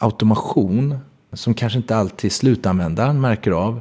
automation 0.00 0.98
som 1.32 1.54
kanske 1.54 1.76
inte 1.76 1.96
alltid 1.96 2.32
slutanvändaren 2.32 3.20
märker 3.20 3.50
av 3.50 3.80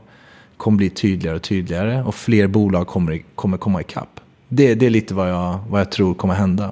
kommer 0.58 0.78
bli 0.78 0.90
tydligare 0.90 1.36
och 1.36 1.42
tydligare 1.42 2.04
och 2.04 2.16
fler 2.16 2.48
bolag 2.48 2.88
kommer, 2.88 3.22
kommer 3.36 3.58
komma 3.58 3.82
ikapp. 3.82 4.20
Det, 4.48 4.76
det 4.76 4.86
är 4.86 4.90
lite 4.90 5.14
vad 5.14 5.30
jag, 5.30 5.60
vad 5.70 5.82
jag 5.82 5.92
tror 5.92 6.14
kommer 6.14 6.34
hända. 6.34 6.72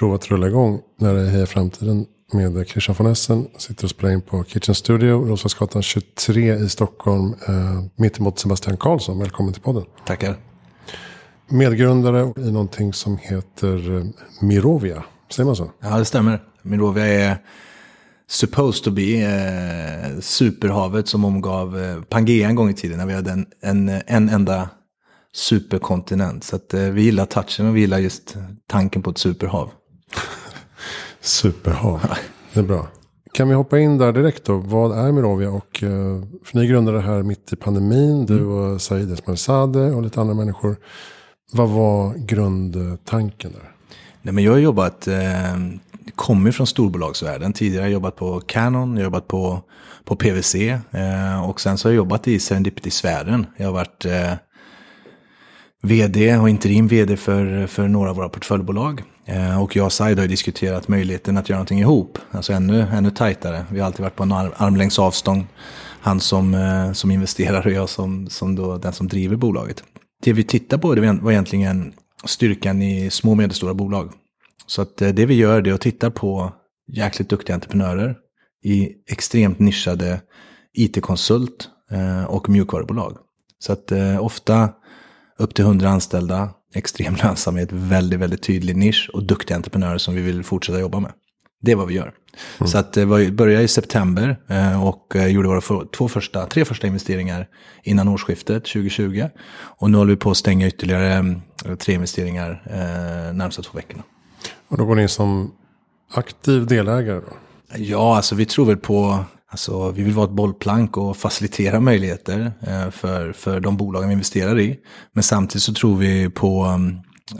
Provar 0.00 0.14
att 0.14 0.30
rulla 0.30 0.46
igång 0.46 0.80
när 0.98 1.14
det 1.14 1.20
är 1.20 1.46
Framtiden 1.46 2.06
med 2.32 2.68
Christian 2.68 2.96
von 2.98 3.06
Essen. 3.06 3.48
Sitter 3.56 3.84
och 3.84 3.90
spelar 3.90 4.12
in 4.12 4.20
på 4.20 4.44
Kitchen 4.44 4.74
Studio, 4.74 5.28
Roslagsgatan 5.28 5.82
23 5.82 6.54
i 6.54 6.68
Stockholm. 6.68 7.34
Eh, 7.48 7.84
mittemot 7.96 8.38
Sebastian 8.38 8.76
Karlsson, 8.76 9.18
välkommen 9.18 9.52
till 9.52 9.62
podden. 9.62 9.84
Tackar. 10.06 10.36
Medgrundare 11.48 12.32
i 12.36 12.50
någonting 12.52 12.92
som 12.92 13.16
heter 13.16 13.96
eh, 13.96 14.04
Mirovia, 14.40 15.04
säger 15.30 15.46
man 15.46 15.56
så? 15.56 15.70
Ja, 15.80 15.98
det 15.98 16.04
stämmer. 16.04 16.42
Mirovia 16.62 17.06
är 17.06 17.36
supposed 18.28 18.84
to 18.84 18.90
be 18.90 19.16
eh, 19.16 20.20
superhavet 20.20 21.08
som 21.08 21.24
omgav 21.24 21.82
eh, 21.82 22.02
Pangea 22.02 22.48
en 22.48 22.54
gång 22.54 22.70
i 22.70 22.74
tiden 22.74 22.98
när 22.98 23.06
vi 23.06 23.14
hade 23.14 23.30
en, 23.30 23.46
en, 23.60 23.88
en 24.06 24.28
enda 24.28 24.68
superkontinent. 25.34 26.44
Så 26.44 26.56
att, 26.56 26.74
eh, 26.74 26.82
vi 26.82 27.02
gillar 27.02 27.26
touchen 27.26 27.68
och 27.68 27.76
vi 27.76 27.80
gillar 27.80 27.98
just 27.98 28.36
tanken 28.66 29.02
på 29.02 29.10
ett 29.10 29.18
superhav. 29.18 29.70
Superhav, 31.20 32.00
det 32.52 32.60
är 32.60 32.64
bra. 32.64 32.88
Kan 33.32 33.48
vi 33.48 33.54
hoppa 33.54 33.78
in 33.78 33.98
där 33.98 34.12
direkt 34.12 34.44
då? 34.44 34.56
Vad 34.56 34.98
är 34.98 35.12
Mirovia? 35.12 35.50
Och, 35.50 35.82
eh, 35.82 36.22
för 36.44 36.58
ni 36.58 36.66
grundade 36.66 36.98
det 36.98 37.02
här 37.02 37.22
mitt 37.22 37.52
i 37.52 37.56
pandemin. 37.56 38.26
Du 38.26 38.44
och 38.44 38.80
Said 38.80 39.12
Esmarzadeh 39.12 39.96
och 39.96 40.02
lite 40.02 40.20
andra 40.20 40.34
människor. 40.34 40.76
Vad 41.52 41.68
var 41.68 42.14
grundtanken 42.14 43.52
där? 43.52 43.72
Nej, 44.22 44.34
men 44.34 44.44
jag 44.44 44.52
har 44.52 44.58
jobbat, 44.58 45.08
eh, 45.08 45.56
kommer 46.14 46.52
från 46.52 46.66
storbolagsvärlden. 46.66 47.52
Tidigare 47.52 47.82
har 47.82 47.86
jag 47.86 47.92
jobbat 47.92 48.16
på 48.16 48.40
Canon, 48.40 48.90
jag 48.90 48.98
har 48.98 49.04
jobbat 49.04 49.28
på, 49.28 49.62
på 50.04 50.16
PVC. 50.16 50.54
Eh, 50.54 51.48
och 51.48 51.60
sen 51.60 51.78
så 51.78 51.88
har 51.88 51.92
jag 51.92 51.96
jobbat 51.96 52.28
i 52.28 52.38
Serendipity-sfären. 52.38 53.46
Jag 53.56 53.66
har 53.66 53.72
varit 53.72 54.04
eh, 54.04 54.32
vd 55.82 56.36
och 56.36 56.48
interim 56.48 56.88
vd 56.88 57.16
för, 57.16 57.66
för 57.66 57.88
några 57.88 58.10
av 58.10 58.16
våra 58.16 58.28
portföljbolag. 58.28 59.02
Eh, 59.30 59.62
och 59.62 59.76
jag 59.76 59.86
och 59.86 59.92
Said 59.92 60.18
har 60.18 60.24
ju 60.24 60.28
diskuterat 60.28 60.88
möjligheten 60.88 61.36
att 61.36 61.48
göra 61.48 61.58
någonting 61.58 61.80
ihop. 61.80 62.18
Alltså 62.30 62.52
ännu, 62.52 62.80
ännu 62.92 63.10
tajtare. 63.10 63.64
Vi 63.70 63.80
har 63.80 63.86
alltid 63.86 64.00
varit 64.00 64.16
på 64.16 64.22
en 64.22 64.32
armlängds 64.32 64.98
avstånd. 64.98 65.44
Han 66.00 66.20
som, 66.20 66.54
eh, 66.54 66.92
som 66.92 67.10
investerar 67.10 67.66
och 67.66 67.72
jag 67.72 67.88
som, 67.88 68.28
som 68.30 68.54
då, 68.54 68.78
den 68.78 68.92
som 68.92 69.08
driver 69.08 69.36
bolaget. 69.36 69.84
Det 70.22 70.32
vi 70.32 70.44
tittar 70.44 70.78
på 70.78 70.94
det 70.94 71.12
var 71.12 71.32
egentligen 71.32 71.92
styrkan 72.24 72.82
i 72.82 73.10
små 73.10 73.30
och 73.30 73.36
medelstora 73.36 73.74
bolag. 73.74 74.12
Så 74.66 74.82
att 74.82 75.02
eh, 75.02 75.08
det 75.08 75.26
vi 75.26 75.34
gör 75.34 75.62
det 75.62 75.70
är 75.70 75.74
att 75.74 75.80
titta 75.80 76.10
på 76.10 76.52
jäkligt 76.92 77.28
duktiga 77.28 77.54
entreprenörer 77.54 78.16
i 78.64 78.88
extremt 79.10 79.58
nischade 79.58 80.20
IT-konsult 80.74 81.68
och 82.28 82.48
mjukvarubolag. 82.48 83.16
Så 83.58 83.72
att 83.72 83.92
ofta 84.20 84.68
upp 85.38 85.54
till 85.54 85.64
100 85.64 85.88
anställda, 85.88 86.48
extrem 86.74 87.16
lönsamhet, 87.22 87.68
väldigt, 87.72 88.20
väldigt 88.20 88.42
tydlig 88.42 88.76
nisch 88.76 89.10
och 89.12 89.22
duktiga 89.22 89.56
entreprenörer 89.56 89.98
som 89.98 90.14
vi 90.14 90.22
vill 90.22 90.44
fortsätta 90.44 90.80
jobba 90.80 91.00
med. 91.00 91.12
Det 91.62 91.72
är 91.72 91.76
vad 91.76 91.88
vi 91.88 91.94
gör. 91.94 92.12
Mm. 92.58 92.70
Så 92.70 92.78
att 92.78 92.96
vi 92.96 93.30
började 93.32 93.64
i 93.64 93.68
september 93.68 94.36
och 94.82 95.16
gjorde 95.28 95.48
våra 95.48 95.84
två 95.96 96.08
första, 96.08 96.46
tre 96.46 96.64
första 96.64 96.86
investeringar 96.86 97.48
innan 97.82 98.08
årsskiftet 98.08 98.64
2020. 98.64 99.28
Och 99.52 99.90
nu 99.90 99.98
håller 99.98 100.10
vi 100.10 100.16
på 100.16 100.30
att 100.30 100.36
stänga 100.36 100.66
ytterligare 100.66 101.40
tre 101.78 101.94
investeringar 101.94 102.62
eh, 102.66 103.34
närmsta 103.34 103.62
två 103.62 103.76
veckorna. 103.76 104.02
Och 104.68 104.78
då 104.78 104.84
går 104.84 104.94
ni 104.94 105.08
som 105.08 105.52
aktiv 106.14 106.66
delägare 106.66 107.20
då? 107.20 107.36
Ja, 107.76 108.16
alltså 108.16 108.34
vi 108.34 108.46
tror 108.46 108.66
väl 108.66 108.76
på, 108.76 109.24
alltså 109.50 109.90
vi 109.90 110.02
vill 110.02 110.14
vara 110.14 110.26
ett 110.26 110.32
bollplank 110.32 110.96
och 110.96 111.16
facilitera 111.16 111.80
möjligheter 111.80 112.52
eh, 112.60 112.90
för, 112.90 113.32
för 113.32 113.60
de 113.60 113.76
bolagen 113.76 114.08
vi 114.08 114.12
investerar 114.12 114.60
i. 114.60 114.78
Men 115.12 115.22
samtidigt 115.22 115.62
så 115.62 115.74
tror 115.74 115.96
vi 115.96 116.30
på, 116.30 116.80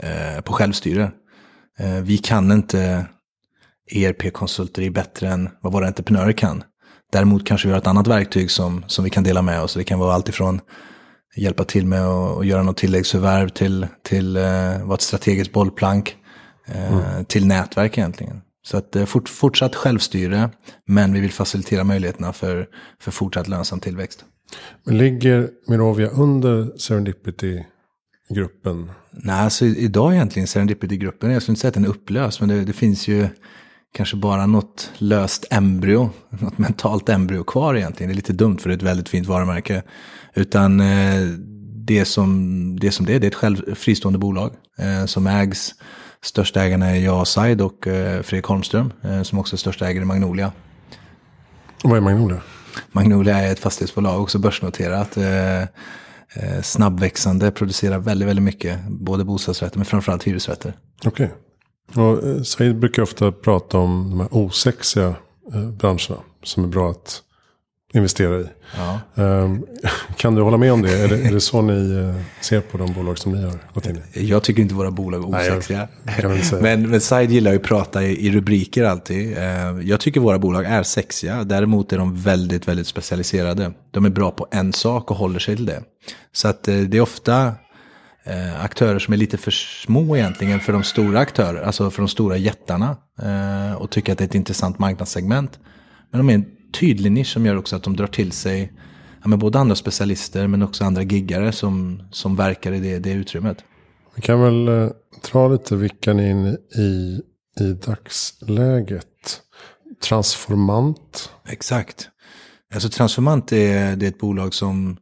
eh, 0.01 0.41
på 0.41 0.53
självstyre. 0.53 1.11
Eh, 1.79 2.01
vi 2.01 2.17
kan 2.17 2.51
inte 2.51 3.05
ERP-konsulter 3.91 4.81
är 4.81 4.89
bättre 4.89 5.29
än 5.29 5.49
vad 5.61 5.73
våra 5.73 5.87
entreprenörer 5.87 6.31
kan. 6.31 6.63
Däremot 7.11 7.45
kanske 7.45 7.67
vi 7.67 7.71
har 7.71 7.81
ett 7.81 7.87
annat 7.87 8.07
verktyg 8.07 8.51
som, 8.51 8.83
som 8.87 9.03
vi 9.03 9.09
kan 9.09 9.23
dela 9.23 9.41
med 9.41 9.61
oss. 9.61 9.73
Det 9.73 9.83
kan 9.83 9.99
vara 9.99 10.13
alltifrån 10.13 10.61
hjälpa 11.35 11.63
till 11.63 11.85
med 11.85 12.05
att 12.05 12.45
göra 12.45 12.63
något 12.63 12.77
tilläggsförvärv 12.77 13.49
till, 13.49 13.87
till 14.03 14.37
uh, 14.37 14.85
vara 14.85 14.93
ett 14.93 15.01
strategiskt 15.01 15.53
bollplank 15.53 16.15
uh, 16.69 16.93
mm. 16.93 17.25
till 17.25 17.47
nätverk 17.47 17.97
egentligen. 17.97 18.41
Så 18.63 18.77
att 18.77 18.95
uh, 18.95 19.05
fort, 19.05 19.29
fortsatt 19.29 19.75
självstyre, 19.75 20.49
men 20.87 21.13
vi 21.13 21.19
vill 21.19 21.31
facilitera 21.31 21.83
möjligheterna 21.83 22.33
för, 22.33 22.67
för 22.99 23.11
fortsatt 23.11 23.47
lönsam 23.47 23.79
tillväxt. 23.79 24.25
Men 24.83 24.97
ligger 24.97 25.49
Mirovia 25.67 26.09
under 26.09 26.77
Serendipity-gruppen? 26.77 28.91
Nej, 29.11 29.39
alltså 29.39 29.65
idag 29.65 30.13
egentligen 30.13 30.47
Serendipity-gruppen, 30.47 31.31
jag 31.31 31.41
skulle 31.41 31.53
inte 31.53 31.61
säga 31.61 31.69
att 31.69 31.73
den 31.73 31.85
är 31.85 31.89
upplöst, 31.89 32.39
men 32.39 32.49
det, 32.49 32.65
det 32.65 32.73
finns 32.73 33.07
ju 33.07 33.27
kanske 33.93 34.17
bara 34.17 34.45
något 34.45 34.91
löst 34.97 35.45
embryo, 35.49 36.09
något 36.29 36.57
mentalt 36.57 37.09
embryo 37.09 37.43
kvar 37.43 37.75
egentligen. 37.75 38.09
Det 38.09 38.13
är 38.13 38.15
lite 38.15 38.33
dumt 38.33 38.57
för 38.57 38.69
det 38.69 38.73
är 38.73 38.77
ett 38.77 38.83
väldigt 38.83 39.09
fint 39.09 39.27
varumärke. 39.27 39.83
Utan 40.33 40.79
eh, 40.79 41.27
det, 41.87 42.05
som, 42.05 42.79
det 42.79 42.91
som 42.91 43.05
det 43.05 43.15
är, 43.15 43.19
det 43.19 43.25
är 43.25 43.31
ett 43.31 43.35
själv, 43.35 43.75
fristående 43.75 44.19
bolag 44.19 44.51
eh, 44.77 45.05
som 45.05 45.27
ägs. 45.27 45.73
Största 46.23 46.61
ägarna 46.61 46.89
är 46.89 46.99
jag, 46.99 47.27
Said 47.27 47.61
och 47.61 47.87
eh, 47.87 48.21
Fredrik 48.21 48.45
Holmström 48.45 48.93
som 49.23 49.39
också 49.39 49.55
är 49.55 49.57
största 49.57 49.87
ägare 49.87 50.03
i 50.03 50.05
Magnolia. 50.05 50.51
Vad 51.83 51.97
är 51.97 52.01
Magnolia? 52.01 52.41
Magnolia 52.91 53.37
är 53.37 53.51
ett 53.51 53.59
fastighetsbolag, 53.59 54.21
också 54.21 54.39
börsnoterat. 54.39 55.17
snabbväxande, 56.63 57.51
producerar 57.51 57.99
väldigt, 57.99 58.27
väldigt 58.27 58.43
mycket. 58.43 58.79
Både 58.87 59.23
bostadsrätter 59.23 59.77
men 59.77 59.85
framförallt 59.85 60.23
hyresrätter. 60.23 60.73
Okej. 61.05 61.31
Okay. 61.91 62.03
Och 62.03 62.47
Said 62.47 62.79
brukar 62.79 63.01
ofta 63.01 63.31
prata 63.31 63.77
om 63.77 64.09
de 64.09 64.19
här 64.19 64.33
osexiga 64.33 65.15
branscherna. 65.79 66.21
Som 66.43 66.63
är 66.63 66.67
bra 66.67 66.91
att 66.91 67.21
investera 67.93 68.39
i. 68.39 68.45
Ja. 68.77 68.99
Um, 69.23 69.65
kan 70.17 70.35
du 70.35 70.41
hålla 70.41 70.57
med 70.57 70.73
om 70.73 70.81
det? 70.81 71.03
Är 71.03 71.07
det, 71.07 71.27
är 71.27 71.31
det 71.31 71.41
så 71.41 71.61
ni 71.61 71.73
uh, 71.73 72.15
ser 72.41 72.61
på 72.61 72.77
de 72.77 72.93
bolag 72.93 73.17
som 73.17 73.31
ni 73.31 73.43
har 73.43 73.59
gått 73.73 73.85
in 73.85 74.01
i? 74.13 74.29
Jag 74.29 74.43
tycker 74.43 74.61
inte 74.61 74.75
våra 74.75 74.91
bolag 74.91 75.23
är 75.23 75.27
osexiga. 75.27 75.87
men, 76.61 76.89
men 76.89 77.01
Said 77.01 77.31
gillar 77.31 77.51
ju 77.51 77.57
att 77.57 77.63
prata 77.63 78.03
i, 78.03 78.27
i 78.27 78.31
rubriker 78.31 78.83
alltid. 78.83 79.37
Uh, 79.37 79.43
jag 79.83 79.99
tycker 79.99 80.19
våra 80.19 80.39
bolag 80.39 80.65
är 80.65 80.83
sexiga. 80.83 81.43
Däremot 81.43 81.93
är 81.93 81.97
de 81.97 82.15
väldigt, 82.15 82.67
väldigt 82.67 82.87
specialiserade. 82.87 83.71
De 83.91 84.05
är 84.05 84.09
bra 84.09 84.31
på 84.31 84.47
en 84.51 84.73
sak 84.73 85.11
och 85.11 85.17
håller 85.17 85.39
sig 85.39 85.55
till 85.55 85.65
det. 85.65 85.83
Så 86.31 86.47
att 86.47 86.67
uh, 86.67 86.81
det 86.81 86.97
är 86.97 87.01
ofta 87.01 87.55
Eh, 88.23 88.63
aktörer 88.63 88.99
som 88.99 89.13
är 89.13 89.17
lite 89.17 89.37
för 89.37 89.51
små 89.51 90.17
egentligen 90.17 90.59
för 90.59 90.73
de 90.73 90.83
stora 90.83 91.19
aktörer, 91.19 91.61
alltså 91.61 91.91
för 91.91 92.01
de 92.01 92.07
stora 92.07 92.37
jättarna. 92.37 92.97
Eh, 93.21 93.73
och 93.73 93.89
tycker 93.89 94.11
att 94.11 94.17
det 94.17 94.23
är 94.23 94.27
ett 94.27 94.35
intressant 94.35 94.79
marknadssegment. 94.79 95.59
Men 96.11 96.27
de 96.27 96.29
är 96.29 96.45
tydlig 96.71 97.11
nisch 97.11 97.33
som 97.33 97.45
gör 97.45 97.55
också 97.55 97.75
att 97.75 97.83
de 97.83 97.95
drar 97.95 98.07
till 98.07 98.31
sig 98.31 98.73
ja, 99.21 99.27
men 99.27 99.39
både 99.39 99.59
andra 99.59 99.75
specialister 99.75 100.47
men 100.47 100.61
också 100.61 100.83
andra 100.83 101.01
giggare 101.01 101.51
som, 101.51 102.03
som 102.11 102.35
verkar 102.35 102.71
i 102.71 102.79
det, 102.79 102.99
det 102.99 103.11
utrymmet. 103.11 103.57
Vi 104.15 104.21
kan 104.21 104.41
väl 104.41 104.67
eh, 104.67 104.89
dra 105.31 105.47
lite 105.47 105.75
vilka 105.75 106.13
ni 106.13 106.23
är 106.23 106.29
inne 106.29 106.57
i 106.77 107.21
i 107.59 107.73
dagsläget. 107.73 109.41
Transformant. 110.03 111.31
Exakt. 111.47 112.09
Alltså 112.73 112.89
Transformant 112.89 113.51
är, 113.51 113.95
det 113.95 114.05
är 114.05 114.09
ett 114.09 114.19
bolag 114.19 114.53
som 114.53 114.97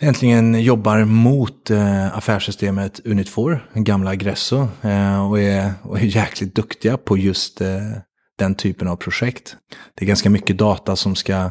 egentligen 0.00 0.62
jobbar 0.62 1.04
mot 1.04 1.70
eh, 1.70 2.16
affärssystemet 2.16 3.00
Unit4, 3.04 3.60
gamla 3.74 4.10
Aggresso. 4.10 4.68
Eh, 4.82 5.30
och, 5.30 5.40
är, 5.40 5.72
och 5.82 5.98
är 5.98 6.04
jäkligt 6.04 6.54
duktiga 6.54 6.96
på 6.96 7.18
just 7.18 7.60
eh, 7.60 7.92
den 8.38 8.54
typen 8.54 8.88
av 8.88 8.96
projekt. 8.96 9.56
Det 9.94 10.04
är 10.04 10.06
ganska 10.06 10.30
mycket 10.30 10.58
data 10.58 10.96
som 10.96 11.14
ska 11.14 11.50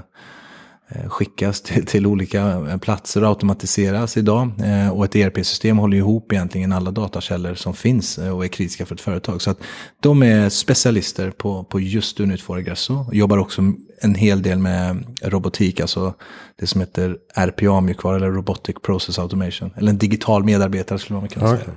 eh, 0.90 1.10
skickas 1.10 1.62
till, 1.62 1.86
till 1.86 2.08
olika 2.08 2.68
platser 2.82 3.24
och 3.24 3.30
automatiseras 3.30 4.18
idag. 4.18 4.52
Och 4.94 5.06
ett 5.06 5.16
ERP-system 5.16 5.78
håller 5.78 5.98
ihop 5.98 6.34
egentligen 6.34 6.72
alla 6.72 6.92
datakällor 6.92 7.56
som 7.56 7.74
finns 7.74 8.18
och 8.18 8.46
är 8.46 8.48
kritiska 8.48 8.86
för 8.86 8.96
ett 8.96 9.02
företag. 9.02 9.42
Så 9.42 9.52
att 9.52 9.60
de 10.00 10.24
är 10.24 10.50
specialister 10.50 11.32
på, 11.32 11.64
på 11.64 11.80
just 11.80 12.20
Unit 12.20 12.42
4 12.42 12.60
Egresso. 12.60 13.06
Jobbar 13.12 13.38
också 13.38 13.62
en 14.02 14.16
hel 14.16 14.42
del 14.42 14.60
med 14.60 15.06
robotik, 15.22 15.80
alltså 15.80 16.14
det 16.56 16.68
som 16.68 16.82
heter 16.82 17.18
RPA-mjukvara 17.36 18.16
eller 18.16 18.32
Robotic 18.32 18.76
Process 18.82 19.20
Automation. 19.20 19.74
Eller 19.78 19.90
en 19.90 19.98
digital 19.98 20.44
medarbetare 20.44 21.00
skulle 21.00 21.20
man 21.20 21.30
kunna 21.30 21.48
säga. 21.48 21.72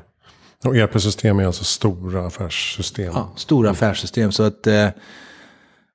Och 0.65 0.77
ERP-system 0.77 1.39
är 1.39 1.47
alltså 1.47 1.65
stora 1.65 2.27
affärssystem? 2.27 3.13
Ja, 3.15 3.33
stora 3.37 3.71
affärssystem. 3.71 4.33
Så 4.33 4.43
att 4.43 4.67
eh, 4.67 4.89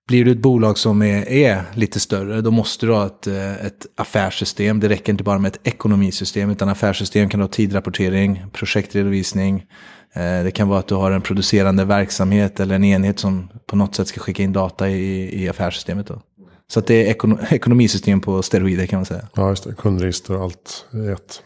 blir 0.08 0.26
du 0.26 0.32
ett 0.32 0.42
bolag 0.42 0.78
som 0.78 1.02
är, 1.02 1.30
är, 1.30 1.64
lite 1.74 2.00
större, 2.00 2.42
då 2.42 2.52
måste 2.52 2.86
du 2.86 2.92
ha 2.92 3.06
ett, 3.06 3.28
eh, 3.28 3.66
ett 3.66 3.86
affärssystem. 3.96 4.80
Det 4.80 4.90
räcker 4.90 5.14
inte 5.14 5.24
bara 5.24 5.40
med 5.40 5.50
ett 5.56 5.68
ekonomisystem, 5.68 6.50
utan 6.50 6.70
affärssystem 6.70 7.30
kan 7.30 7.42
ha 7.42 7.48
tidrapportering, 7.48 8.46
projektredovisning. 8.54 9.66
Eh, 10.14 10.44
det 10.44 10.52
kan 10.52 10.68
vara 10.68 10.80
att 10.80 10.88
du 10.88 10.96
har 10.96 11.12
en 11.12 11.22
producerande 11.22 11.86
verksamhet 11.86 12.60
eller 12.60 12.76
en 12.76 12.84
enhet 12.84 13.20
som 13.20 13.50
på 13.66 13.76
något 13.76 13.96
sätt 13.96 14.08
ska 14.08 14.20
skicka 14.20 14.44
in 14.44 14.54
data 14.54 14.90
i, 14.90 15.44
i 15.44 15.50
affärssystemet. 15.50 16.08
Då. 16.08 16.22
Så 16.68 16.80
att 16.80 16.88
det 16.88 17.08
är 17.08 17.12
ekono 17.12 17.38
ekonomisystem 17.50 18.22
på 18.22 18.42
steroider 18.42 18.86
kan 18.86 18.98
man 18.98 19.06
säga. 19.06 19.28
Ja, 19.36 19.50
just 19.50 19.64
det. 19.64 19.74
Kundregister 19.74 20.36
och 20.36 20.44
allt 20.44 20.86
i 20.94 21.08
ett. 21.08 21.42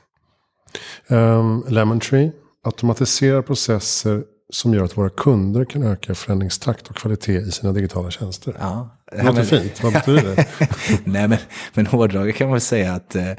Um, 1.07 1.65
Lemon 1.67 1.99
Tree 1.99 2.31
automatiserar 2.63 3.41
processer 3.41 4.23
som 4.49 4.73
gör 4.73 4.83
att 4.83 4.97
våra 4.97 5.09
kunder 5.09 5.65
kan 5.65 5.83
öka 5.83 6.15
förändringstakt 6.15 6.87
och 6.87 6.95
kvalitet 6.95 7.37
i 7.37 7.51
sina 7.51 7.71
digitala 7.71 8.11
tjänster. 8.11 8.55
Ja, 8.59 8.97
det 9.11 9.23
låter 9.23 9.33
men, 9.33 9.45
fint. 9.45 9.83
Vad 9.83 9.93
betyder 9.93 10.35
det? 10.35 10.47
Nej, 11.03 11.27
men, 11.27 11.37
men 11.73 11.87
hårdraget 11.87 12.35
kan 12.35 12.47
man 12.47 12.53
väl 12.53 12.61
säga 12.61 12.93
att 12.93 13.15
eh, 13.15 13.33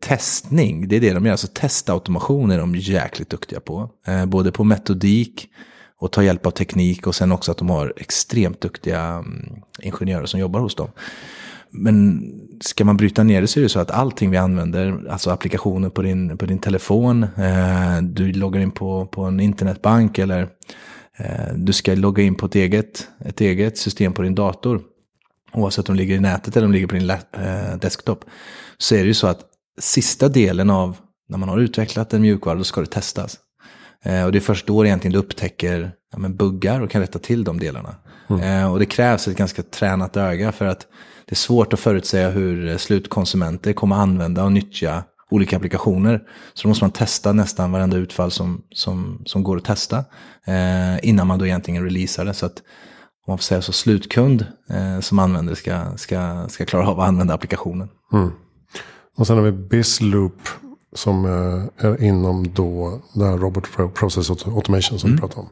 testning, 0.00 0.88
det 0.88 0.96
är 0.96 1.00
det 1.00 1.12
de 1.12 1.24
gör. 1.24 1.32
Alltså 1.32 1.48
testautomation 1.54 2.50
är 2.50 2.58
de 2.58 2.76
jäkligt 2.76 3.30
duktiga 3.30 3.60
på. 3.60 3.90
Eh, 4.06 4.26
både 4.26 4.52
på 4.52 4.64
metodik 4.64 5.48
och 5.98 6.12
ta 6.12 6.22
hjälp 6.22 6.46
av 6.46 6.50
teknik 6.50 7.06
och 7.06 7.14
sen 7.14 7.32
också 7.32 7.52
att 7.52 7.58
de 7.58 7.70
har 7.70 7.92
extremt 7.96 8.60
duktiga 8.60 9.18
um, 9.18 9.62
ingenjörer 9.82 10.26
som 10.26 10.40
jobbar 10.40 10.60
hos 10.60 10.74
dem. 10.74 10.90
Men 11.72 12.22
ska 12.60 12.84
man 12.84 12.96
bryta 12.96 13.22
ner 13.22 13.40
det 13.40 13.46
så 13.46 13.60
är 13.60 13.62
det 13.62 13.68
så 13.68 13.80
att 13.80 13.90
allting 13.90 14.30
vi 14.30 14.36
använder, 14.36 15.08
alltså 15.10 15.30
applikationer 15.30 15.88
på 15.88 16.02
din, 16.02 16.38
på 16.38 16.46
din 16.46 16.58
telefon, 16.58 17.22
eh, 17.22 18.02
du 18.02 18.32
loggar 18.32 18.60
in 18.60 18.70
på, 18.70 19.06
på 19.06 19.22
en 19.22 19.40
internetbank 19.40 20.18
eller 20.18 20.48
eh, 21.16 21.54
du 21.56 21.72
ska 21.72 21.94
logga 21.94 22.22
in 22.22 22.34
på 22.34 22.46
ett 22.46 22.54
eget, 22.54 23.08
ett 23.24 23.40
eget 23.40 23.78
system 23.78 24.12
på 24.12 24.22
din 24.22 24.34
dator. 24.34 24.82
Oavsett 25.52 25.88
om 25.88 25.96
de 25.96 26.02
ligger 26.02 26.16
i 26.16 26.20
nätet 26.20 26.56
eller 26.56 26.66
om 26.66 26.72
de 26.72 26.76
ligger 26.76 26.88
på 26.88 26.94
din 26.94 27.10
eh, 27.10 27.76
desktop. 27.80 28.24
Så 28.78 28.94
är 28.94 28.98
det 28.98 29.06
ju 29.08 29.14
så 29.14 29.26
att 29.26 29.40
sista 29.80 30.28
delen 30.28 30.70
av 30.70 30.96
när 31.28 31.38
man 31.38 31.48
har 31.48 31.58
utvecklat 31.58 32.14
en 32.14 32.22
mjukvara, 32.22 32.54
då 32.54 32.64
ska 32.64 32.80
det 32.80 32.86
testas. 32.86 33.38
Eh, 34.04 34.24
och 34.24 34.32
det 34.32 34.38
är 34.38 34.40
först 34.40 34.66
då 34.66 34.86
egentligen 34.86 35.12
du 35.12 35.18
upptäcker 35.18 35.92
ja, 36.12 36.18
men 36.18 36.36
buggar 36.36 36.80
och 36.80 36.90
kan 36.90 37.00
rätta 37.00 37.18
till 37.18 37.44
de 37.44 37.58
delarna. 37.58 37.94
Mm. 38.30 38.42
Eh, 38.42 38.72
och 38.72 38.78
det 38.78 38.86
krävs 38.86 39.28
ett 39.28 39.36
ganska 39.36 39.62
tränat 39.62 40.16
öga 40.16 40.52
för 40.52 40.64
att 40.64 40.86
det 41.26 41.32
är 41.32 41.36
svårt 41.36 41.72
att 41.72 41.80
förutsäga 41.80 42.30
hur 42.30 42.78
slutkonsumenter 42.78 43.72
kommer 43.72 43.96
använda 43.96 44.44
och 44.44 44.52
nyttja 44.52 45.04
olika 45.30 45.56
applikationer. 45.56 46.22
Så 46.54 46.62
då 46.62 46.68
måste 46.68 46.84
man 46.84 46.90
testa 46.90 47.32
nästan 47.32 47.72
varenda 47.72 47.96
utfall 47.96 48.30
som, 48.30 48.62
som, 48.70 49.22
som 49.26 49.42
går 49.42 49.56
att 49.56 49.64
testa 49.64 50.04
eh, 50.46 51.08
innan 51.08 51.26
man 51.26 51.38
då 51.38 51.46
egentligen 51.46 51.84
releasar 51.84 52.24
det. 52.24 52.34
Så 52.34 52.46
att 52.46 52.58
om 53.26 53.30
man 53.30 53.38
får 53.38 53.42
säga 53.42 53.62
så, 53.62 53.72
slutkund 53.72 54.46
eh, 54.70 55.00
som 55.00 55.18
använder 55.18 55.54
ska, 55.54 55.96
ska, 55.96 56.48
ska 56.48 56.64
klara 56.64 56.88
av 56.88 57.00
att 57.00 57.08
använda 57.08 57.34
applikationen. 57.34 57.88
Mm. 58.12 58.30
Och 59.16 59.26
sen 59.26 59.36
har 59.36 59.44
vi 59.44 59.52
BizLoop 59.52 60.48
som 60.94 61.24
eh, 61.24 61.86
är 61.86 62.02
inom 62.02 62.52
då 62.54 63.00
där 63.14 63.38
Robot 63.38 63.94
Process 63.94 64.30
Automation 64.30 64.98
som 64.98 65.10
mm. 65.10 65.16
vi 65.16 65.20
pratade 65.20 65.40
om. 65.40 65.48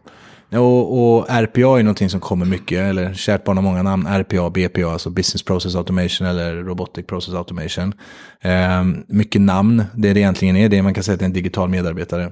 Och, 0.52 1.16
och, 1.16 1.26
RPA 1.28 1.78
är 1.78 1.82
någonting 1.82 2.10
som 2.10 2.20
kommer 2.20 2.46
mycket, 2.46 2.78
eller 2.78 3.14
kärt 3.14 3.44
barn 3.44 3.56
har 3.56 3.62
många 3.62 3.82
namn. 3.82 4.06
RPA, 4.06 4.50
BPA, 4.50 4.92
alltså 4.92 5.10
Business 5.10 5.42
Process 5.42 5.74
Automation 5.74 6.26
eller 6.26 6.54
Robotic 6.54 7.06
Process 7.06 7.34
Automation. 7.34 7.94
Eh, 8.40 8.84
mycket 9.08 9.40
namn, 9.40 9.84
det 9.94 10.12
det 10.12 10.20
egentligen 10.20 10.56
är, 10.56 10.68
det 10.68 10.82
man 10.82 10.94
kan 10.94 11.04
säga 11.04 11.12
att 11.14 11.18
det 11.18 11.24
är 11.24 11.26
en 11.26 11.32
digital 11.32 11.68
medarbetare. 11.68 12.24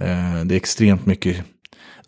Eh, 0.00 0.44
det 0.44 0.54
är 0.54 0.56
extremt 0.56 1.06
mycket 1.06 1.36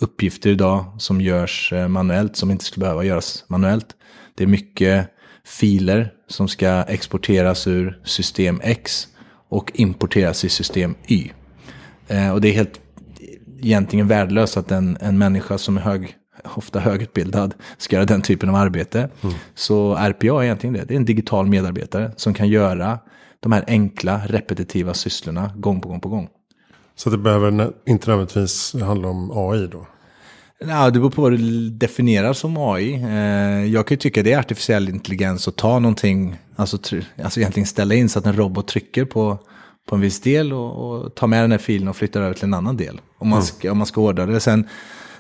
uppgifter 0.00 0.50
idag 0.50 0.85
som 0.99 1.20
görs 1.20 1.73
eh, 1.73 1.88
manuellt, 1.88 2.37
som 2.37 2.50
inte 2.50 2.64
skulle 2.64 2.85
behöva 2.85 3.05
göras 3.05 3.44
manuellt. 3.49 3.87
Det 4.35 4.44
är 4.44 4.49
mycket 4.49 5.09
filer 5.44 6.12
som 6.29 6.49
ska 6.49 6.82
exporteras 6.82 7.67
ur 7.67 8.00
system 8.05 8.61
X 8.64 9.06
och 9.49 9.73
importeras 9.75 10.44
i 10.44 10.49
system 10.49 10.94
Y. 11.06 11.32
Eh, 12.09 12.31
och 12.31 12.41
det 12.41 12.49
är 12.49 12.53
helt 12.53 12.81
egentligen 13.62 14.08
värdelöst 14.08 14.56
att 14.56 14.70
en, 14.70 14.99
en 15.00 15.19
människa 15.19 15.58
som 15.58 15.76
är 15.76 15.81
hög, 15.81 16.16
ofta 16.44 16.81
högutbildad 16.81 17.55
ska 17.78 17.96
göra 17.96 18.06
den 18.06 18.22
typen 18.22 18.49
av 18.49 18.55
arbete. 18.55 19.08
Mm. 19.20 19.34
Så 19.55 19.94
RPA 19.94 20.26
är 20.26 20.43
egentligen 20.43 20.75
det. 20.75 20.84
Det 20.84 20.94
är 20.94 20.96
en 20.96 21.05
digital 21.05 21.46
medarbetare 21.46 22.12
som 22.16 22.34
kan 22.34 22.49
göra 22.49 22.99
de 23.40 23.52
här 23.52 23.64
enkla 23.66 24.20
repetitiva 24.26 24.94
sysslorna 24.94 25.50
gång 25.56 25.81
på 25.81 25.88
gång 25.88 26.00
på 26.00 26.08
gång. 26.08 26.28
Så 26.96 27.10
det 27.10 27.19
behöver 27.19 27.72
inte 27.87 28.10
nödvändigtvis 28.10 28.75
handla 28.82 29.08
om 29.08 29.31
AI 29.34 29.66
då? 29.66 29.87
Ja, 30.61 30.90
det 30.90 30.99
beror 30.99 31.11
på 31.11 31.22
vad 31.22 31.32
du 31.32 31.70
definierar 31.70 32.32
som 32.32 32.56
AI. 32.56 32.94
Eh, 32.94 33.72
jag 33.72 33.87
kan 33.87 33.94
ju 33.94 33.99
tycka 33.99 34.22
det 34.22 34.32
är 34.32 34.38
artificiell 34.38 34.88
intelligens 34.88 35.49
att 35.49 35.56
ta 35.56 35.78
någonting, 35.78 36.37
alltså, 36.56 36.78
alltså 37.22 37.40
egentligen 37.40 37.66
ställa 37.66 37.94
in 37.94 38.08
så 38.08 38.19
att 38.19 38.26
en 38.26 38.37
robot 38.37 38.69
trycker 38.69 39.04
på, 39.04 39.38
på 39.88 39.94
en 39.94 40.00
viss 40.00 40.20
del 40.20 40.52
och, 40.52 40.90
och 40.90 41.14
tar 41.14 41.26
med 41.26 41.44
den 41.44 41.50
här 41.50 41.58
filen 41.58 41.88
och 41.88 41.96
flyttar 41.96 42.20
över 42.20 42.35
till 42.35 42.44
en 42.44 42.55
annan 42.55 42.76
del. 42.76 43.00
Om 43.19 43.29
man 43.29 43.38
mm. 43.38 43.46
ska, 43.46 43.73
om 43.73 43.79
man 43.79 43.87
ska 43.87 44.00
ordna 44.00 44.26
det. 44.26 44.40
Sen, 44.40 44.69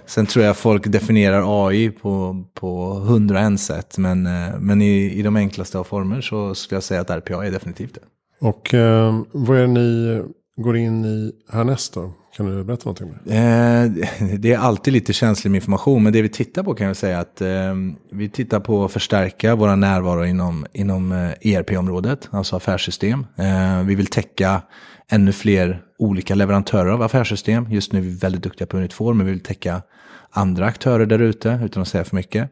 sen 0.06 0.26
tror 0.26 0.44
jag 0.44 0.56
folk 0.56 0.86
definierar 0.86 1.66
AI 1.66 1.90
på, 1.90 2.44
på 2.54 2.94
hundra 2.94 3.40
en 3.40 3.58
sätt. 3.58 3.98
Men, 3.98 4.26
eh, 4.26 4.58
men 4.58 4.82
i, 4.82 5.12
i 5.18 5.22
de 5.22 5.36
enklaste 5.36 5.78
av 5.78 5.84
former 5.84 6.20
så 6.20 6.54
skulle 6.54 6.76
jag 6.76 6.82
säga 6.82 7.00
att 7.00 7.10
RPA 7.10 7.46
är 7.46 7.50
definitivt 7.50 7.94
det. 7.94 8.00
Och 8.46 8.74
eh, 8.74 9.20
vad 9.32 9.56
är 9.56 9.60
det 9.60 9.66
ni 9.66 10.22
går 10.56 10.76
in 10.76 11.04
i 11.04 11.32
härnäst 11.52 11.94
då? 11.94 12.12
Kan 12.38 12.46
du 12.46 12.64
berätta 12.64 12.82
någonting? 12.84 13.32
Eh, 13.34 13.90
det 14.38 14.52
är 14.52 14.58
alltid 14.58 14.92
lite 14.92 15.12
känslig 15.12 15.50
med 15.50 15.56
information, 15.56 16.02
men 16.02 16.12
det 16.12 16.22
vi 16.22 16.28
tittar 16.28 16.62
på 16.62 16.74
kan 16.74 16.86
jag 16.86 16.96
säga 16.96 17.18
att 17.18 17.40
eh, 17.40 17.74
vi 18.12 18.28
tittar 18.28 18.60
på 18.60 18.84
att 18.84 18.92
förstärka 18.92 19.54
våra 19.54 19.76
närvaro 19.76 20.24
inom, 20.24 20.66
inom 20.72 21.12
eh, 21.12 21.52
ERP-området, 21.52 22.28
alltså 22.30 22.56
affärssystem. 22.56 23.26
Eh, 23.36 23.82
vi 23.82 23.94
vill 23.94 24.06
täcka 24.06 24.62
ännu 25.10 25.32
fler 25.32 25.82
olika 25.98 26.34
leverantörer 26.34 26.90
av 26.90 27.02
affärssystem. 27.02 27.66
Just 27.70 27.92
nu 27.92 27.98
är 27.98 28.02
vi 28.02 28.14
väldigt 28.14 28.42
duktiga 28.42 28.66
på 28.66 28.76
Unit 28.76 28.92
4, 28.92 29.14
men 29.14 29.26
vi 29.26 29.32
vill 29.32 29.42
täcka 29.42 29.82
andra 30.30 30.66
aktörer 30.66 31.06
där 31.06 31.18
ute 31.18 31.60
utan 31.64 31.82
att 31.82 31.88
säga 31.88 32.04
för 32.04 32.16
mycket. 32.16 32.50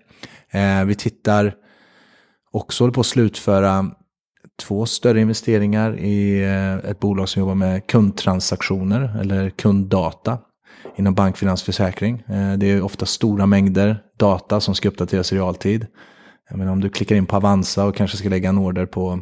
Eh, 0.51 0.85
vi 0.85 0.95
tittar 0.95 1.55
också 2.51 2.91
på 2.91 3.01
att 3.01 3.07
slutföra 3.07 3.91
två 4.63 4.87
större 4.87 5.21
investeringar 5.21 5.99
i 5.99 6.43
eh, 6.45 6.91
ett 6.91 7.01
bolag 7.01 7.29
som 7.29 7.41
jobbar 7.41 7.55
med 7.55 7.87
kundtransaktioner 7.87 9.21
eller 9.21 9.51
kunddata 9.51 10.39
inom 10.97 11.15
bankfinansförsäkring. 11.15 12.23
Eh, 12.29 12.53
det 12.53 12.67
är 12.67 12.83
ofta 12.83 13.07
stora 13.07 13.47
mängder 13.47 14.03
data 14.19 14.61
som 14.61 14.75
ska 14.75 14.89
uppdateras 14.89 15.33
i 15.33 15.37
realtid. 15.37 15.87
Men 16.51 16.69
om 16.69 16.81
du 16.81 16.89
klickar 16.89 17.17
in 17.17 17.27
på 17.27 17.37
Avanza 17.37 17.85
och 17.85 17.97
kanske 17.97 18.17
ska 18.17 18.29
lägga 18.29 18.49
en 18.49 18.59
order 18.59 18.87
på, 18.87 19.21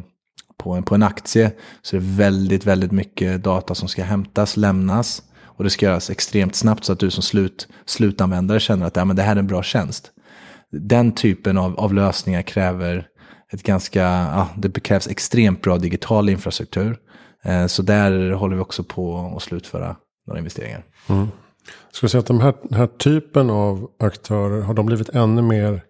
på, 0.57 0.73
en, 0.73 0.83
på 0.83 0.95
en 0.95 1.03
aktie 1.03 1.51
så 1.81 1.95
är 1.95 1.99
det 1.99 2.07
väldigt, 2.07 2.65
väldigt 2.65 2.91
mycket 2.91 3.43
data 3.43 3.75
som 3.75 3.87
ska 3.87 4.03
hämtas, 4.03 4.57
lämnas 4.57 5.23
och 5.43 5.63
det 5.63 5.69
ska 5.69 5.85
göras 5.85 6.09
extremt 6.09 6.55
snabbt 6.55 6.83
så 6.85 6.93
att 6.93 6.99
du 6.99 7.11
som 7.11 7.23
slut, 7.23 7.67
slutanvändare 7.85 8.59
känner 8.59 8.85
att 8.85 8.95
ja, 8.95 9.05
men 9.05 9.15
det 9.15 9.21
här 9.21 9.35
är 9.35 9.39
en 9.39 9.47
bra 9.47 9.63
tjänst. 9.63 10.11
Den 10.71 11.11
typen 11.11 11.57
av, 11.57 11.79
av 11.79 11.93
lösningar 11.93 12.41
kräver 12.41 13.07
ett 13.53 13.63
ganska, 13.63 14.01
ja, 14.01 14.49
det 14.57 14.79
krävs 14.79 15.07
extremt 15.07 15.61
bra 15.61 15.77
digital 15.77 16.29
infrastruktur. 16.29 16.97
Eh, 17.43 17.67
så 17.67 17.81
där 17.81 18.31
håller 18.31 18.55
vi 18.55 18.61
också 18.61 18.83
på 18.83 19.33
att 19.37 19.43
slutföra 19.43 19.95
några 20.27 20.39
investeringar. 20.39 20.85
Mm. 21.09 21.27
Ska 21.91 22.05
vi 22.05 22.09
säga 22.09 22.19
att 22.19 22.27
de 22.27 22.39
här, 22.39 22.53
den 22.63 22.79
här 22.79 22.87
typen 22.87 23.49
av 23.49 23.91
aktörer, 23.99 24.61
har 24.61 24.73
de 24.73 24.85
blivit 24.85 25.09
ännu 25.09 25.41
mer 25.41 25.81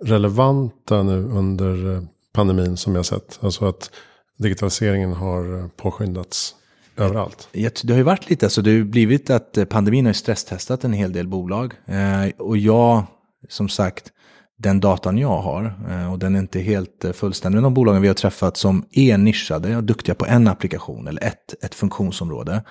relevanta 0.00 1.02
nu 1.02 1.24
under 1.24 1.94
eh, 1.94 2.02
pandemin 2.32 2.76
som 2.76 2.94
jag 2.94 3.06
sett? 3.06 3.38
Alltså 3.42 3.68
att 3.68 3.90
digitaliseringen 4.38 5.12
har 5.12 5.58
eh, 5.58 5.68
påskyndats 5.76 6.54
överallt. 6.96 7.48
Det 7.52 7.90
har 7.90 7.96
ju 7.96 8.02
varit 8.02 8.30
lite, 8.30 8.46
alltså 8.46 8.62
det 8.62 8.78
har 8.78 8.84
blivit 8.84 9.30
att 9.30 9.58
pandemin 9.68 10.06
har 10.06 10.12
stresstestat 10.12 10.84
en 10.84 10.92
hel 10.92 11.12
del 11.12 11.28
bolag. 11.28 11.74
Och 12.38 12.56
jag, 12.56 13.04
som 13.48 13.68
sagt, 13.68 14.12
den 14.58 14.80
datan 14.80 15.18
jag 15.18 15.38
har, 15.38 15.74
eh, 15.90 16.12
och 16.12 16.18
den 16.18 16.34
är 16.34 16.38
inte 16.38 16.60
helt 16.60 16.88
eh, 16.88 16.88
fullständig, 16.88 17.16
fullständig, 17.16 17.62
de 17.62 17.74
bolagen 17.74 18.02
vi 18.02 18.08
har 18.08 18.14
träffat 18.14 18.56
som 18.56 18.84
är 18.90 19.18
nischade 19.18 19.76
och 19.76 19.84
duktiga 19.84 20.14
på 20.14 20.26
en 20.26 20.48
applikation 20.48 21.08
eller 21.08 21.24
ett, 21.24 21.64
ett 21.64 21.74
funktionsområde, 21.74 22.62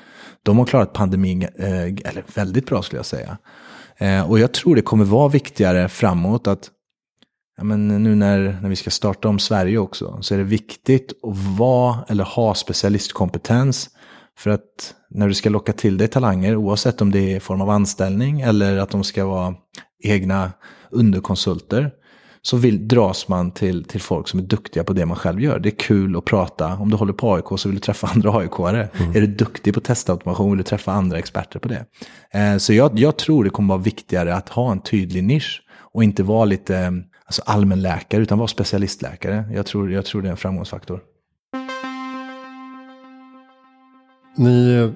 de 0.44 0.58
har 0.58 0.66
klarat 0.66 0.94
pandemin 0.94 1.44
eh, 1.44 1.84
eller 1.84 2.24
väldigt 2.36 2.66
bra 2.66 2.82
skulle 2.82 3.00
jag 3.00 3.06
säga. 3.06 3.38
Och 4.28 4.40
jag 4.40 4.54
tror 4.54 4.76
det 4.76 4.82
kommer 4.82 5.06
vara 5.06 5.28
viktigare 5.28 5.90
framåt 5.90 6.48
att 6.48 6.70
ja, 7.58 7.64
men 7.64 8.04
nu 8.04 8.16
när, 8.16 8.58
när 8.62 8.70
vi 8.70 8.76
ska 8.76 8.90
starta 8.90 9.28
om 9.28 9.40
Sverige 9.40 9.78
också, 9.78 10.18
så 10.22 10.34
är 10.34 10.38
det 10.38 10.44
viktigt 10.44 11.12
att 11.24 11.58
vara 11.58 12.06
eller 12.08 12.24
ha 12.24 12.56
specialistkompetens. 12.56 13.90
För 14.38 14.50
att 14.50 14.94
när 15.10 15.28
du 15.28 15.34
ska 15.34 15.50
locka 15.50 15.74
till 15.74 15.98
dig 15.98 16.08
talanger, 16.08 16.56
oavsett 16.56 17.02
om 17.02 17.12
det 17.12 17.20
är 17.20 17.38
i 17.38 17.40
form 17.40 17.62
av 17.62 17.70
anställning 17.70 18.42
eller 18.42 18.78
att 18.78 18.90
de 18.90 19.04
ska 19.04 19.26
vara 19.26 19.56
egna 20.04 20.52
underkonsulter, 20.92 21.92
så 22.42 22.58
vill, 22.58 22.88
dras 22.88 23.28
man 23.28 23.52
till, 23.52 23.84
till 23.84 24.02
folk 24.02 24.28
som 24.28 24.40
är 24.40 24.44
duktiga 24.44 24.84
på 24.84 24.94
det 24.94 25.06
man 25.06 25.18
själv 25.18 25.42
gör. 25.42 25.60
Det 25.60 25.70
är 25.70 25.78
kul 25.80 26.18
att 26.18 26.26
prata. 26.26 26.74
Om 26.74 26.90
du 26.90 26.98
håller 26.98 27.14
på 27.14 27.34
AIK 27.34 27.46
så 27.60 27.70
vill 27.70 27.76
du 27.76 27.82
träffa 27.82 28.08
andra 28.16 28.32
AIK-are. 28.32 28.88
Mm. 29.00 29.16
Är 29.16 29.22
du 29.22 29.28
duktig 29.28 29.74
på 29.74 29.80
testautomation 29.80 30.50
vill 30.50 30.58
du 30.58 30.64
träffa 30.64 30.92
andra 30.92 31.18
experter 31.18 31.60
på 31.60 31.68
det. 31.68 31.86
Eh, 32.32 32.58
så 32.58 32.74
jag, 32.74 33.00
jag 33.00 33.18
tror 33.18 33.44
det 33.44 33.50
kommer 33.50 33.74
vara 33.74 33.84
viktigare 33.84 34.36
att 34.36 34.50
ha 34.50 34.72
en 34.72 34.82
tydlig 34.82 35.24
nisch 35.24 35.62
och 35.94 36.04
inte 36.04 36.24
vara 36.24 36.46
lite 36.46 37.04
alltså 37.26 37.42
allmänläkare 37.46 38.22
utan 38.22 38.38
vara 38.38 38.48
specialistläkare. 38.48 39.50
Jag 39.54 39.66
tror, 39.66 39.92
jag 39.92 40.06
tror 40.06 40.22
det 40.22 40.28
är 40.28 40.32
en 40.32 40.38
framgångsfaktor. 40.38 41.00
Ni 44.36 44.92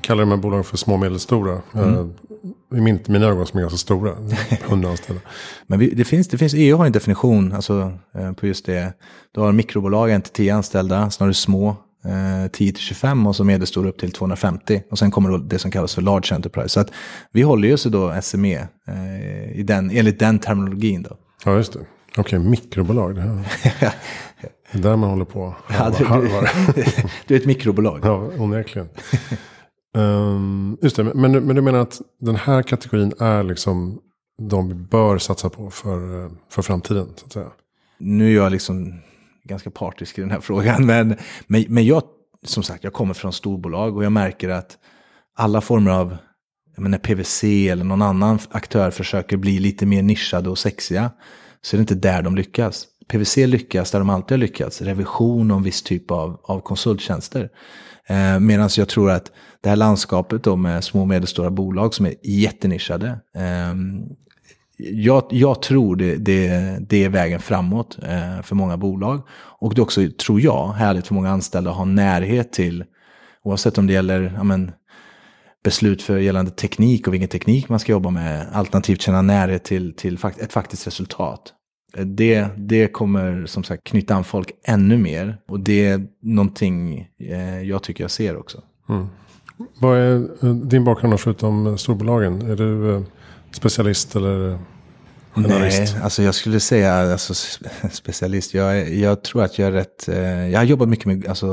kallar 0.00 0.20
de 0.20 0.30
här 0.30 0.36
bolagen 0.36 0.64
för 0.64 0.76
små 0.76 0.94
och 0.94 1.00
medelstora. 1.00 1.62
Mm. 1.74 2.12
Eh, 2.72 2.78
I 2.78 2.80
min, 2.80 3.00
mina 3.06 3.26
ögon 3.26 3.46
som 3.46 3.58
är 3.58 3.62
ganska 3.62 3.78
stora. 3.78 4.14
100 4.50 4.90
anställda. 4.90 5.22
Men 5.66 5.78
vi, 5.78 5.94
det, 5.94 6.04
finns, 6.04 6.28
det 6.28 6.38
finns, 6.38 6.54
EU 6.54 6.76
har 6.76 6.86
en 6.86 6.92
definition 6.92 7.52
alltså, 7.52 7.92
eh, 8.14 8.32
på 8.32 8.46
just 8.46 8.66
det. 8.66 8.92
Du 9.34 9.40
har 9.40 9.52
mikrobolag 9.52 10.10
1-10 10.10 10.54
anställda, 10.54 11.10
snarare 11.10 11.34
små. 11.34 11.76
10-25 12.04 13.22
eh, 13.22 13.28
och 13.28 13.36
så 13.36 13.44
medelstora 13.44 13.88
upp 13.88 13.98
till 13.98 14.12
250. 14.12 14.82
Och 14.90 14.98
sen 14.98 15.10
kommer 15.10 15.30
då 15.30 15.36
det 15.36 15.58
som 15.58 15.70
kallas 15.70 15.94
för 15.94 16.02
large 16.02 16.34
enterprise. 16.34 16.68
Så 16.68 16.80
att 16.80 16.90
vi 17.32 17.42
håller 17.42 17.68
ju 17.68 17.74
oss 17.74 17.84
då 17.84 18.14
SME 18.22 18.66
i 19.54 19.62
den, 19.62 19.90
enligt 19.90 20.18
den 20.18 20.38
terminologin. 20.38 21.02
Då. 21.02 21.16
Ja, 21.44 21.56
just 21.56 21.72
det. 21.72 21.78
Okej, 22.16 22.38
okay, 22.38 22.38
mikrobolag. 22.38 23.14
Det, 23.14 23.20
här. 23.20 23.30
det 24.72 24.78
är 24.78 24.82
där 24.82 24.96
man 24.96 25.10
håller 25.10 25.24
på. 25.24 25.54
Ja, 25.68 25.92
du, 25.98 26.04
du, 26.74 26.84
du 27.26 27.34
är 27.34 27.40
ett 27.40 27.46
mikrobolag. 27.46 28.00
Ja, 28.02 28.30
onekligen 28.38 28.88
um, 29.94 30.78
just 30.82 30.96
det, 30.96 31.04
men, 31.04 31.32
men 31.32 31.56
du 31.56 31.62
menar 31.62 31.78
att 31.78 32.00
den 32.20 32.36
här 32.36 32.62
kategorin 32.62 33.12
är 33.18 33.42
liksom 33.42 34.00
de 34.38 34.68
vi 34.68 34.74
bör 34.74 35.18
satsa 35.18 35.50
på 35.50 35.70
för, 35.70 36.30
för 36.50 36.62
framtiden? 36.62 37.08
Så 37.16 37.26
att 37.26 37.32
säga. 37.32 37.50
Nu 37.98 38.30
är 38.30 38.34
jag 38.34 38.52
liksom 38.52 39.00
ganska 39.44 39.70
partisk 39.70 40.18
i 40.18 40.20
den 40.20 40.30
här 40.30 40.40
frågan. 40.40 40.86
Men, 40.86 41.16
men, 41.46 41.64
men 41.68 41.84
jag, 41.84 42.02
som 42.44 42.62
sagt, 42.62 42.84
jag 42.84 42.92
kommer 42.92 43.14
från 43.14 43.32
storbolag 43.32 43.96
och 43.96 44.04
jag 44.04 44.12
märker 44.12 44.48
att 44.48 44.78
alla 45.36 45.60
former 45.60 45.90
av 45.90 46.16
jag 46.74 46.82
menar, 46.82 46.98
PVC 46.98 47.44
eller 47.44 47.84
någon 47.84 48.02
annan 48.02 48.38
aktör 48.50 48.90
försöker 48.90 49.36
bli 49.36 49.58
lite 49.58 49.86
mer 49.86 50.02
nischade 50.02 50.50
och 50.50 50.58
sexiga, 50.58 51.10
så 51.62 51.76
är 51.76 51.78
det 51.78 51.80
inte 51.80 51.94
där 51.94 52.22
de 52.22 52.36
lyckas. 52.36 52.86
PVC 53.08 53.36
lyckas 53.36 53.90
där 53.90 53.98
de 53.98 54.10
alltid 54.10 54.30
har 54.30 54.38
lyckats, 54.38 54.82
revision 54.82 55.50
och 55.50 55.56
en 55.56 55.62
viss 55.62 55.82
typ 55.82 56.10
av, 56.10 56.40
av 56.42 56.60
konsulttjänster. 56.60 57.50
Eh, 58.08 58.40
Medan 58.40 58.68
jag 58.76 58.88
tror 58.88 59.10
att 59.10 59.32
det 59.60 59.68
här 59.68 59.76
landskapet 59.76 60.44
då 60.44 60.56
med 60.56 60.84
små 60.84 61.00
och 61.00 61.08
medelstora 61.08 61.50
bolag 61.50 61.94
som 61.94 62.06
är 62.06 62.14
jättenischade, 62.22 63.20
eh, 63.36 63.74
jag, 64.76 65.24
jag, 65.30 65.62
tror 65.62 65.96
det, 65.96 66.16
det, 66.16 66.76
det, 66.88 67.04
är 67.04 67.08
vägen 67.08 67.40
framåt 67.40 67.98
eh, 68.02 68.42
för 68.42 68.54
många 68.54 68.76
bolag. 68.76 69.22
Och 69.32 69.74
det 69.74 69.80
är 69.80 69.82
också, 69.82 70.00
tror 70.26 70.40
jag, 70.40 70.72
härligt 70.72 71.06
för 71.06 71.14
många 71.14 71.30
anställda 71.30 71.70
att 71.70 71.76
ha 71.76 71.84
närhet 71.84 72.52
till, 72.52 72.84
oavsett 73.44 73.78
om 73.78 73.86
det 73.86 73.92
gäller 73.92 74.32
ja, 74.36 74.42
men, 74.42 74.72
beslut 75.64 76.02
för 76.02 76.18
gällande 76.18 76.50
teknik 76.50 77.06
och 77.06 77.14
vilken 77.14 77.28
teknik 77.28 77.68
man 77.68 77.78
ska 77.78 77.92
jobba 77.92 78.10
med, 78.10 78.46
alternativt 78.52 79.02
känna 79.02 79.22
närhet 79.22 79.64
till, 79.64 79.96
till 79.96 80.18
ett 80.38 80.52
faktiskt 80.52 80.86
resultat. 80.86 81.52
Det, 81.96 82.46
det 82.56 82.88
kommer 82.88 83.46
som 83.46 83.64
sagt 83.64 83.84
knyta 83.84 84.14
an 84.14 84.24
folk 84.24 84.50
ännu 84.64 84.98
mer 84.98 85.38
och 85.48 85.60
det 85.60 85.86
är 85.86 86.06
någonting 86.22 87.08
eh, 87.18 87.62
jag 87.62 87.82
tycker 87.82 88.04
jag 88.04 88.10
ser 88.10 88.36
också. 88.36 88.62
Mm. 88.88 89.06
Vad 89.80 89.98
är 89.98 90.28
eh, 90.44 90.54
din 90.54 90.84
bakgrund 90.84 91.20
förutom 91.20 91.78
storbolagen? 91.78 92.50
Är 92.50 92.56
du 92.56 92.94
eh, 92.94 93.02
specialist 93.50 94.16
eller 94.16 94.58
Generalist. 95.34 95.94
Nej, 95.94 96.02
alltså 96.02 96.22
jag 96.22 96.34
skulle 96.34 96.60
säga 96.60 96.94
alltså, 96.94 97.34
specialist. 97.92 98.54
Jag, 98.54 98.94
jag 98.94 99.22
tror 99.22 99.42
att 99.42 99.58
jag 99.58 99.68
är 99.68 99.72
rätt... 99.72 100.08
Jag 100.52 100.60
har 100.60 100.64
jobbat 100.64 100.88
mycket 100.88 101.06
med 101.06 101.26
alltså, 101.26 101.46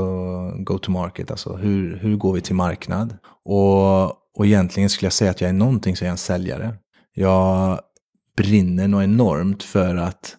go-to-market. 0.58 1.30
Alltså 1.30 1.56
hur, 1.56 1.96
hur 1.96 2.16
går 2.16 2.32
vi 2.32 2.40
till 2.40 2.54
marknad? 2.54 3.16
Och, 3.44 4.04
och 4.36 4.46
egentligen 4.46 4.90
skulle 4.90 5.06
jag 5.06 5.12
säga 5.12 5.30
att 5.30 5.40
jag 5.40 5.48
är 5.48 5.54
någonting 5.54 5.96
så 5.96 6.04
är 6.04 6.08
en 6.08 6.16
säljare. 6.16 6.74
Jag 7.14 7.80
brinner 8.36 8.88
nog 8.88 9.02
enormt 9.02 9.62
för 9.62 9.96
att 9.96 10.36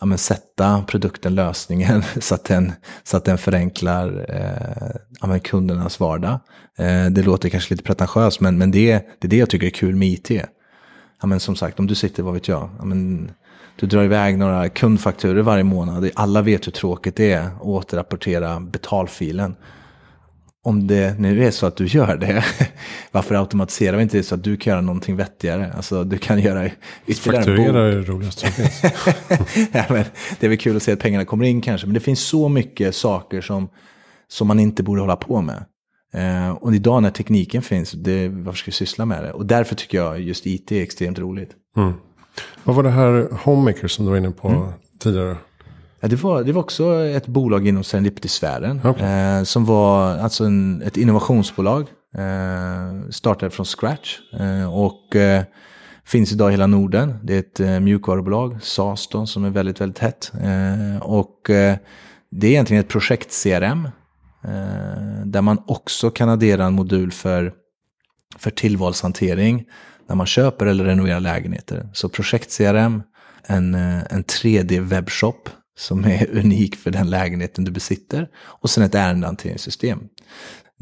ja, 0.00 0.06
men, 0.06 0.18
sätta 0.18 0.82
produkten, 0.82 1.34
lösningen, 1.34 2.02
så 2.20 2.34
att 2.34 2.44
den, 2.44 2.72
så 3.02 3.16
att 3.16 3.24
den 3.24 3.38
förenklar 3.38 4.26
eh, 4.28 5.00
ja, 5.20 5.26
men, 5.26 5.40
kundernas 5.40 6.00
vardag. 6.00 6.40
Eh, 6.78 7.06
det 7.06 7.22
låter 7.22 7.48
kanske 7.48 7.74
lite 7.74 7.84
pretentiöst, 7.84 8.40
men, 8.40 8.58
men 8.58 8.70
det, 8.70 8.92
det 8.92 9.26
är 9.26 9.30
det 9.30 9.36
jag 9.36 9.50
tycker 9.50 9.66
är 9.66 9.70
kul 9.70 9.94
med 9.94 10.08
IT 10.08 10.30
ja, 11.22 11.26
men 11.26 11.40
som 11.40 11.56
sagt, 11.56 11.78
om 11.78 11.86
du 11.86 11.94
sitter, 11.94 12.22
vad 12.22 12.34
vet 12.34 12.48
jag, 12.48 12.70
ja, 12.78 12.84
men, 12.84 13.30
du 13.76 13.86
drar 13.86 14.04
iväg 14.04 14.38
några 14.38 14.68
kundfakturer 14.68 15.42
varje 15.42 15.64
månad. 15.64 16.10
Alla 16.14 16.42
vet 16.42 16.66
hur 16.66 16.72
tråkigt 16.72 17.16
det 17.16 17.32
är 17.32 17.42
att 17.42 17.60
återrapportera 17.60 18.60
betalfilen. 18.60 19.56
Om 20.64 20.86
det 20.86 21.18
nu 21.18 21.44
är 21.44 21.50
så 21.50 21.66
att 21.66 21.76
du 21.76 21.86
gör 21.86 22.16
det, 22.16 22.44
varför 23.12 23.34
automatiserar 23.34 23.96
vi 23.96 24.02
inte 24.02 24.16
det 24.16 24.22
så 24.22 24.34
att 24.34 24.44
du 24.44 24.56
kan 24.56 24.70
göra 24.70 24.80
någonting 24.80 25.16
vettigare? 25.16 25.72
Alltså 25.76 26.04
du 26.04 26.18
kan 26.18 26.40
göra 26.40 26.70
ytterligare 27.06 27.44
Fakturera 27.44 27.88
är 27.88 27.92
det 27.92 28.02
roligaste 28.02 28.40
som 28.40 28.50
finns. 28.50 28.82
ja, 29.72 29.84
men 29.88 30.04
det 30.40 30.46
är 30.46 30.48
väl 30.48 30.58
kul 30.58 30.76
att 30.76 30.82
se 30.82 30.92
att 30.92 30.98
pengarna 30.98 31.24
kommer 31.24 31.44
in 31.44 31.60
kanske, 31.60 31.86
men 31.86 31.94
det 31.94 32.00
finns 32.00 32.20
så 32.20 32.48
mycket 32.48 32.94
saker 32.94 33.40
som, 33.40 33.68
som 34.28 34.48
man 34.48 34.60
inte 34.60 34.82
borde 34.82 35.00
hålla 35.00 35.16
på 35.16 35.40
med. 35.40 35.64
Eh, 36.14 36.50
och 36.50 36.74
idag 36.74 37.02
när 37.02 37.10
tekniken 37.10 37.62
finns, 37.62 37.92
det, 37.92 38.28
varför 38.28 38.58
ska 38.58 38.68
vi 38.68 38.72
syssla 38.72 39.06
med 39.06 39.24
det? 39.24 39.32
Och 39.32 39.46
därför 39.46 39.74
tycker 39.74 39.98
jag 39.98 40.20
just 40.20 40.46
IT 40.46 40.72
är 40.72 40.82
extremt 40.82 41.18
roligt. 41.18 41.50
Mm. 41.76 41.92
Vad 42.64 42.76
var 42.76 42.82
det 42.82 42.90
här 42.90 43.28
Homemaker 43.44 43.88
som 43.88 44.04
du 44.04 44.10
var 44.10 44.18
inne 44.18 44.30
på 44.30 44.48
mm. 44.48 44.68
tidigare? 44.98 45.36
Det, 46.02 46.22
var, 46.22 46.44
det 46.44 46.52
var 46.52 46.62
också 46.62 46.94
ett 46.94 47.26
bolag 47.26 47.68
inom 47.68 47.82
Serendipity-sfären. 47.82 48.80
Okay. 48.86 49.08
Eh, 49.08 49.42
som 49.42 49.64
var 49.64 50.18
alltså 50.18 50.44
en, 50.44 50.82
ett 50.82 50.96
innovationsbolag. 50.96 51.86
Eh, 52.14 53.10
startade 53.10 53.50
från 53.50 53.66
scratch. 53.66 54.18
Eh, 54.40 54.74
och 54.74 55.16
eh, 55.16 55.42
finns 56.04 56.32
idag 56.32 56.50
i 56.50 56.52
hela 56.52 56.66
Norden. 56.66 57.18
Det 57.22 57.34
är 57.34 57.38
ett 57.38 57.60
eh, 57.60 57.80
mjukvarubolag, 57.80 58.58
SAS 58.62 59.08
då, 59.08 59.26
som 59.26 59.44
är 59.44 59.50
väldigt, 59.50 59.80
väldigt 59.80 59.98
hett. 59.98 60.32
Eh, 60.34 61.02
och 61.02 61.40
det 62.30 62.46
är 62.46 62.50
egentligen 62.50 62.80
ett 62.80 62.88
projekt-CRM 62.88 63.88
Eh, 64.44 65.26
där 65.26 65.42
man 65.42 65.62
också 65.66 66.10
kan 66.10 66.28
addera 66.28 66.64
en 66.64 66.72
modul 66.72 67.12
för, 67.12 67.52
för 68.36 68.50
tillvalshantering 68.50 69.64
när 70.08 70.16
man 70.16 70.26
köper 70.26 70.66
eller 70.66 70.84
renoverar 70.84 71.20
lägenheter. 71.20 71.88
Så 71.92 72.08
projekt-CRM, 72.08 73.02
en, 73.46 73.74
eh, 73.74 74.02
en 74.10 74.24
3D-webbshop 74.24 75.48
som 75.78 76.04
är 76.04 76.30
unik 76.44 76.76
för 76.76 76.90
den 76.90 77.10
lägenheten 77.10 77.64
du 77.64 77.70
besitter 77.70 78.28
och 78.34 78.70
sen 78.70 78.84
ett 78.84 78.94
ärendehanteringssystem. 78.94 80.00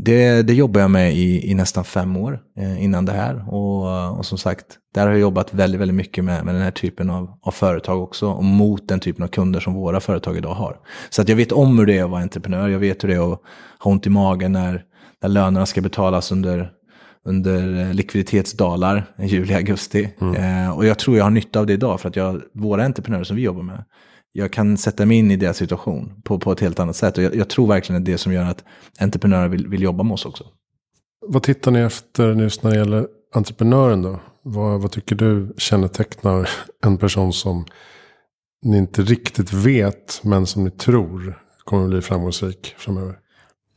Det, 0.05 0.43
det 0.43 0.55
jobbar 0.55 0.81
jag 0.81 0.91
med 0.91 1.15
i, 1.15 1.51
i 1.51 1.55
nästan 1.55 1.85
fem 1.85 2.17
år 2.17 2.41
eh, 2.59 2.85
innan 2.85 3.05
det 3.05 3.13
här. 3.13 3.55
Och, 3.55 4.19
och, 4.19 4.27
som 4.27 4.39
sagt, 4.39 4.65
där 4.95 5.03
har 5.07 5.11
jag 5.11 5.21
jobbat 5.21 5.55
väldigt, 5.55 5.81
väldigt 5.81 5.95
mycket 5.95 6.25
med, 6.25 6.45
med 6.45 6.55
den 6.55 6.63
här 6.63 6.71
typen 6.71 7.11
av, 7.11 7.39
av 7.43 7.51
företag 7.51 8.03
också. 8.03 8.31
Och 8.31 8.45
mot 8.45 8.89
den 8.89 9.01
typen 9.01 9.25
av 9.25 9.29
kunder 9.29 9.61
som 9.61 9.75
våra 9.75 10.01
företag 10.01 10.37
idag 10.37 10.55
har. 10.55 10.77
Så 11.11 11.23
att 11.23 11.29
jag 11.29 11.37
vet 11.37 11.53
om 11.53 11.79
hur 11.79 11.87
det 11.87 11.99
är 11.99 12.05
att 12.05 12.11
vara 12.11 12.23
entreprenör. 12.23 12.69
Jag 12.69 12.79
vet 12.79 13.05
hur 13.05 13.09
det 13.09 13.15
är 13.15 13.33
att 13.33 13.41
ha 13.79 13.91
ont 13.91 14.07
i 14.07 14.11
magen 14.11 14.53
när, 14.53 14.83
när 15.23 15.29
lönerna 15.29 15.67
ska 15.67 15.81
betalas 15.81 16.33
under, 16.33 16.71
under 17.25 17.81
eh, 17.81 17.95
likviditetsdalar 17.95 19.05
i 19.19 19.27
juli, 19.27 19.55
augusti. 19.55 20.11
Mm. 20.21 20.35
Eh, 20.67 20.77
och 20.77 20.87
jag 20.87 20.99
tror 20.99 21.17
jag 21.17 21.25
har 21.25 21.31
nytta 21.31 21.61
av 21.61 21.67
det 21.67 21.73
idag. 21.73 22.01
För 22.01 22.09
att 22.09 22.17
jag, 22.17 22.43
våra 22.55 22.85
entreprenörer 22.85 23.25
som 23.25 23.37
vi 23.37 23.43
jobbar 23.43 23.63
med, 23.63 23.85
jag 24.33 24.53
kan 24.53 24.77
sätta 24.77 25.07
mig 25.07 25.17
in 25.17 25.31
i 25.31 25.37
deras 25.37 25.57
situation 25.57 26.23
på, 26.25 26.39
på 26.39 26.53
ett 26.53 26.61
helt 26.61 26.81
annat 26.81 26.97
sätt. 26.97 27.19
Och 27.19 27.25
jag, 27.25 27.35
jag 27.35 27.49
tror 27.49 27.67
verkligen 27.67 28.03
att 28.03 28.05
det 28.05 28.11
är 28.11 28.13
det 28.13 28.19
som 28.19 28.33
gör 28.33 28.45
att 28.45 28.65
entreprenörer 28.99 29.49
vill, 29.49 29.69
vill 29.69 29.83
jobba 29.83 30.03
med 30.03 30.13
oss 30.13 30.25
också. 30.25 30.45
Vad 31.27 31.43
tittar 31.43 31.71
ni 31.71 31.81
efter 31.81 32.35
just 32.35 32.63
när 32.63 32.71
det 32.71 32.77
gäller 32.77 33.07
entreprenören 33.35 34.03
då? 34.03 34.21
Vad, 34.43 34.81
vad 34.81 34.93
tycker 34.93 35.15
du 35.15 35.55
kännetecknar 35.59 36.49
en 36.85 36.99
person 36.99 37.33
som 37.33 37.65
ni 38.63 38.79
inte 38.79 39.03
riktigt 39.03 39.53
vet 39.53 40.21
men 40.25 40.47
som 40.47 40.65
ni 40.65 40.71
tror 40.71 41.39
kommer 41.65 41.85
att 41.85 41.91
bli 41.91 42.01
framgångsrik 42.01 42.75
framöver? 42.79 43.19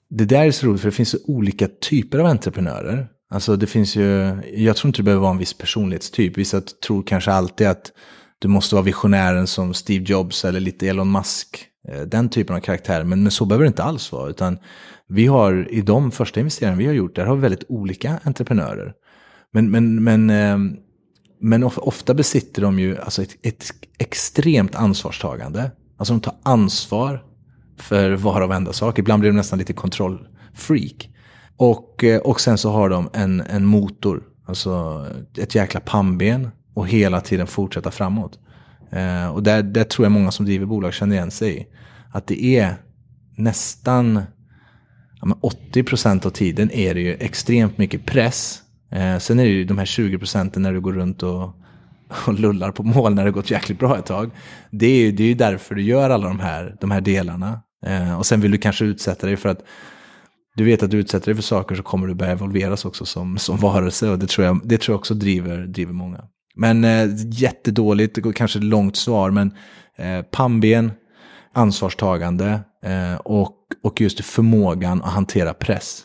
Det 0.10 0.26
där 0.26 0.46
är 0.46 0.52
så 0.52 0.68
roligt 0.68 0.82
för 0.82 0.88
det 0.88 0.96
finns 0.96 1.10
så 1.10 1.18
olika 1.28 1.68
typer 1.82 2.20
av 2.20 2.26
entreprenörer. 2.26 3.08
Alltså 3.30 3.56
det 3.56 3.68
finns 3.68 3.96
ju, 3.96 4.38
jag 4.56 4.76
tror 4.76 4.90
inte 4.90 5.00
det 5.00 5.04
behöver 5.04 5.22
vara 5.22 5.32
en 5.32 5.38
viss 5.38 5.58
personlighetstyp. 5.58 6.38
Vissa 6.38 6.62
tror 6.62 7.04
kanske 7.04 7.32
alltid 7.32 7.68
att 7.68 7.92
du 8.44 8.50
måste 8.50 8.76
vara 8.76 8.84
visionären 8.84 9.48
som 9.48 9.74
Steve 9.74 10.06
Jobs 10.08 10.46
eller 10.46 10.60
lite 10.60 10.88
Elon 10.88 11.12
Musk. 11.12 11.66
Eh, 11.90 12.02
den 12.02 12.30
typen 12.30 12.56
av 12.56 12.60
karaktär. 12.60 13.04
Men, 13.04 13.24
men 13.24 13.32
så 13.32 13.46
behöver 13.46 13.64
det 13.64 13.68
inte 13.68 13.84
alls 13.84 14.12
vara. 14.12 14.30
Utan 14.30 14.58
vi 15.08 15.28
har 15.28 15.68
i 15.72 15.82
de 15.82 16.12
första 16.12 16.40
investeringarna 16.40 16.78
vi 16.78 16.86
har 16.86 16.94
gjort, 16.94 17.16
där 17.16 17.26
har 17.26 17.36
vi 17.36 17.42
väldigt 17.42 17.64
olika 17.70 18.20
entreprenörer. 18.24 18.94
Men, 19.54 19.72
men, 19.72 20.04
men, 20.04 20.30
eh, 20.30 20.58
Men 21.42 21.64
ofta 21.64 22.14
besitter 22.14 22.62
de 22.62 22.80
ju 22.80 22.98
alltså 22.98 23.22
ett, 23.22 23.46
ett 23.46 23.66
extremt 23.98 24.76
ansvarstagande. 24.76 25.72
Alltså 25.98 26.14
de 26.14 26.22
tar 26.22 26.36
ansvar 26.44 27.24
för 27.80 28.12
var 28.12 28.42
och 28.42 28.50
varenda 28.50 28.74
sak. 28.74 29.00
Ibland 29.00 29.20
blir 29.20 29.32
de 29.32 29.38
nästan 29.38 29.60
lite 29.60 29.74
kontrollfreak. 29.74 31.10
Och, 31.58 32.04
eh, 32.04 32.20
och 32.20 32.42
sen 32.42 32.58
så 32.58 32.72
har 32.72 32.90
de 32.90 33.10
en, 33.14 33.42
en 33.42 33.66
motor, 33.66 34.24
alltså 34.48 35.06
ett 35.38 35.56
jäkla 35.56 35.80
pannben 35.80 36.50
och 36.74 36.88
hela 36.88 37.22
tiden 37.22 37.48
fortsätta 37.48 37.92
framåt. 37.92 38.40
Eh, 38.92 39.28
och 39.28 39.44
där, 39.44 39.64
där 39.64 39.84
tror 39.84 40.06
jag 40.06 40.12
många 40.12 40.32
som 40.32 40.46
driver 40.46 40.66
bolag 40.66 40.94
känner 40.94 41.16
igen 41.16 41.32
sig 41.32 41.58
i. 41.58 41.68
Att 42.12 42.28
det 42.28 42.44
är 42.44 42.76
nästan 43.38 44.22
ja, 45.22 45.40
80% 45.74 46.26
av 46.26 46.30
tiden 46.30 46.72
är 46.72 46.94
det 46.94 47.02
ju 47.02 47.14
extremt 47.14 47.78
mycket 47.78 48.06
press. 48.06 48.62
Eh, 48.92 49.18
sen 49.18 49.40
är 49.40 49.44
det 49.44 49.50
ju 49.50 49.66
de 49.66 49.78
här 49.78 49.86
20% 49.86 50.60
när 50.60 50.74
du 50.74 50.82
går 50.82 50.94
runt 50.94 51.24
och, 51.24 51.56
och 52.28 52.40
lullar 52.40 52.72
på 52.72 52.84
mål 52.84 53.14
när 53.14 53.26
det 53.26 53.32
gått 53.32 53.52
jäkligt 53.52 53.80
bra 53.80 53.98
ett 53.98 54.06
tag. 54.06 54.32
Det 54.72 54.88
är 54.88 55.00
ju 55.00 55.12
det 55.12 55.24
är 55.24 55.36
därför 55.36 55.76
du 55.76 55.82
gör 55.82 56.10
alla 56.10 56.28
de 56.28 56.40
här, 56.40 56.76
de 56.82 56.92
här 56.92 57.02
delarna. 57.02 57.62
Eh, 57.86 58.18
och 58.18 58.26
sen 58.26 58.42
vill 58.42 58.52
du 58.52 58.58
kanske 58.58 58.86
utsätta 58.86 59.28
dig 59.28 59.38
för 59.38 59.50
att 59.50 59.64
du 60.56 60.64
vet 60.64 60.84
att 60.84 60.92
du 60.92 60.98
utsätter 60.98 61.26
dig 61.26 61.36
för 61.36 61.44
saker 61.44 61.76
så 61.76 61.84
kommer 61.84 62.08
du 62.08 62.14
börja 62.14 62.32
evolveras 62.32 62.86
också 62.86 63.06
som, 63.06 63.38
som 63.38 63.58
varelse. 63.58 64.10
Och 64.10 64.20
det 64.20 64.28
tror 64.28 64.48
jag, 64.48 64.62
det 64.64 64.78
tror 64.78 64.94
jag 64.94 65.00
också 65.00 65.14
driver, 65.14 65.58
driver 65.58 65.94
många. 65.94 66.24
Men 66.56 66.84
eh, 66.84 67.10
jättedåligt, 67.32 68.36
kanske 68.36 68.60
långt 68.60 68.96
svar, 68.96 69.32
men 69.32 69.54
eh, 69.98 70.22
pannben, 70.22 70.92
ansvarstagande 71.54 72.60
eh, 72.84 73.16
och, 73.16 73.58
och 73.84 74.02
just 74.02 74.26
förmågan 74.26 75.02
att 75.02 75.14
hantera 75.14 75.54
press. 75.54 76.04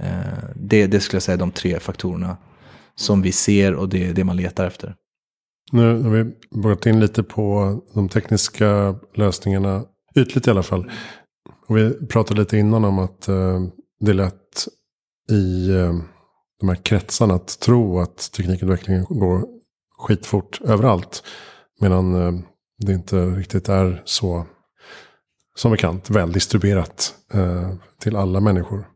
Eh, 0.00 0.48
det, 0.54 0.86
det 0.86 1.00
skulle 1.00 1.16
jag 1.16 1.22
säga 1.22 1.34
är 1.34 1.38
de 1.38 1.50
tre 1.50 1.80
faktorerna 1.80 2.36
som 2.94 3.22
vi 3.22 3.32
ser 3.32 3.74
och 3.74 3.88
det 3.88 4.08
är 4.08 4.14
det 4.14 4.24
man 4.24 4.36
letar 4.36 4.66
efter. 4.66 4.94
Nu 5.72 6.02
har 6.02 6.10
vi 6.10 6.32
gått 6.50 6.86
in 6.86 7.00
lite 7.00 7.22
på 7.22 7.80
de 7.94 8.08
tekniska 8.08 8.94
lösningarna, 9.14 9.84
ytligt 10.16 10.46
i 10.46 10.50
alla 10.50 10.62
fall. 10.62 10.90
Och 11.66 11.76
vi 11.76 12.06
pratade 12.06 12.40
lite 12.40 12.58
innan 12.58 12.84
om 12.84 12.98
att 12.98 13.28
eh, 13.28 13.62
det 14.00 14.10
är 14.10 14.14
lätt 14.14 14.68
i 15.30 15.70
eh, 15.70 15.94
de 16.64 16.68
här 16.68 16.82
kretsarna 16.82 17.34
att 17.34 17.60
tro 17.60 18.00
att 18.00 18.32
teknikutvecklingen 18.32 19.06
går 19.08 19.44
skitfort 19.98 20.60
överallt. 20.64 21.22
Medan 21.80 22.14
eh, 22.14 22.40
det 22.78 22.92
inte 22.92 23.26
riktigt 23.26 23.68
är 23.68 24.02
så, 24.04 24.46
som 25.56 25.70
bekant, 25.70 26.10
väl 26.10 26.32
distribuerat 26.32 27.14
eh, 27.34 27.72
till 28.00 28.16
alla 28.16 28.40
människor. 28.40 28.88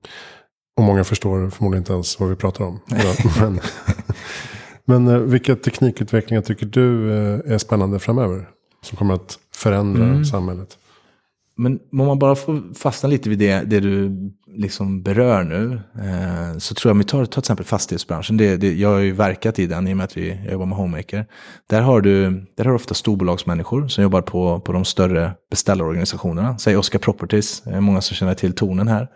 Och 0.77 0.83
många 0.83 1.05
förstår 1.05 1.51
förmodligen 1.51 1.81
inte 1.81 1.93
ens 1.93 2.21
vad 2.21 2.29
vi 2.29 2.37
pratar 2.37 2.65
om. 2.65 2.81
men 3.41 3.61
men 4.85 5.09
eh, 5.09 5.19
vilka 5.19 5.57
teknikutvecklingar 5.57 6.43
tycker 6.43 6.67
du 6.67 7.13
är 7.55 7.59
spännande 7.59 7.99
framöver? 7.99 8.49
Som 8.83 8.99
kommer 8.99 9.15
att 9.15 9.39
förändra 9.55 10.05
mm. 10.05 10.25
samhället? 10.25 10.78
Men 11.59 11.79
om 11.93 12.07
man 12.07 12.19
bara 12.19 12.35
får 12.35 12.75
fastna 12.75 13.09
lite 13.09 13.29
vid 13.29 13.39
det, 13.39 13.63
det 13.67 13.81
du 13.81 14.13
liksom 14.57 15.03
berör 15.03 15.45
nu. 15.45 15.81
Eh, 15.95 16.59
så 16.59 16.75
tror 16.75 16.91
jag, 16.91 16.95
om 16.95 16.99
vi 16.99 17.05
tar, 17.05 17.25
tar 17.25 17.27
till 17.27 17.39
exempel 17.39 17.67
fastighetsbranschen. 17.67 18.37
Det, 18.37 18.57
det, 18.57 18.75
jag 18.75 18.89
har 18.89 18.99
ju 18.99 19.13
verkat 19.13 19.59
i 19.59 19.67
den 19.67 19.89
i 19.89 19.93
och 19.93 19.97
med 19.97 20.05
att 20.05 20.17
vi, 20.17 20.41
jag 20.45 20.53
jobbar 20.53 20.67
med 20.67 20.79
Homemaker. 20.79 21.27
Där 21.71 21.83
har 21.83 22.01
du, 22.01 22.31
där 22.57 22.65
har 22.65 22.71
du 22.71 22.75
ofta 22.77 22.95
storbolagsmänniskor 22.95 23.89
som 23.89 24.03
jobbar 24.03 24.23
på, 24.23 24.61
på 24.61 24.73
de 24.73 24.85
större 24.85 25.33
beställarorganisationerna. 25.51 26.59
Säg 26.59 26.77
Oscar 26.77 26.99
Properties, 26.99 27.67
eh, 27.67 27.81
många 27.81 28.01
som 28.01 28.15
känner 28.15 28.35
till 28.35 28.53
tonen 28.53 28.89
här. 28.89 29.09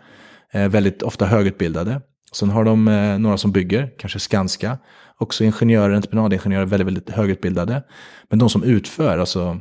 Eh, 0.53 0.67
väldigt 0.67 1.03
ofta 1.03 1.25
högutbildade. 1.25 2.01
Sen 2.33 2.49
har 2.49 2.63
de 2.63 2.87
eh, 2.87 3.19
några 3.19 3.37
som 3.37 3.51
bygger, 3.51 3.91
kanske 3.99 4.19
Skanska. 4.19 4.77
Också 5.17 5.43
ingenjörer, 5.43 5.93
entreprenadingenjörer, 5.93 6.65
väldigt, 6.65 6.87
väldigt 6.87 7.09
högutbildade. 7.09 7.83
Men 8.29 8.39
de 8.39 8.49
som 8.49 8.63
utför, 8.63 9.17
alltså 9.17 9.59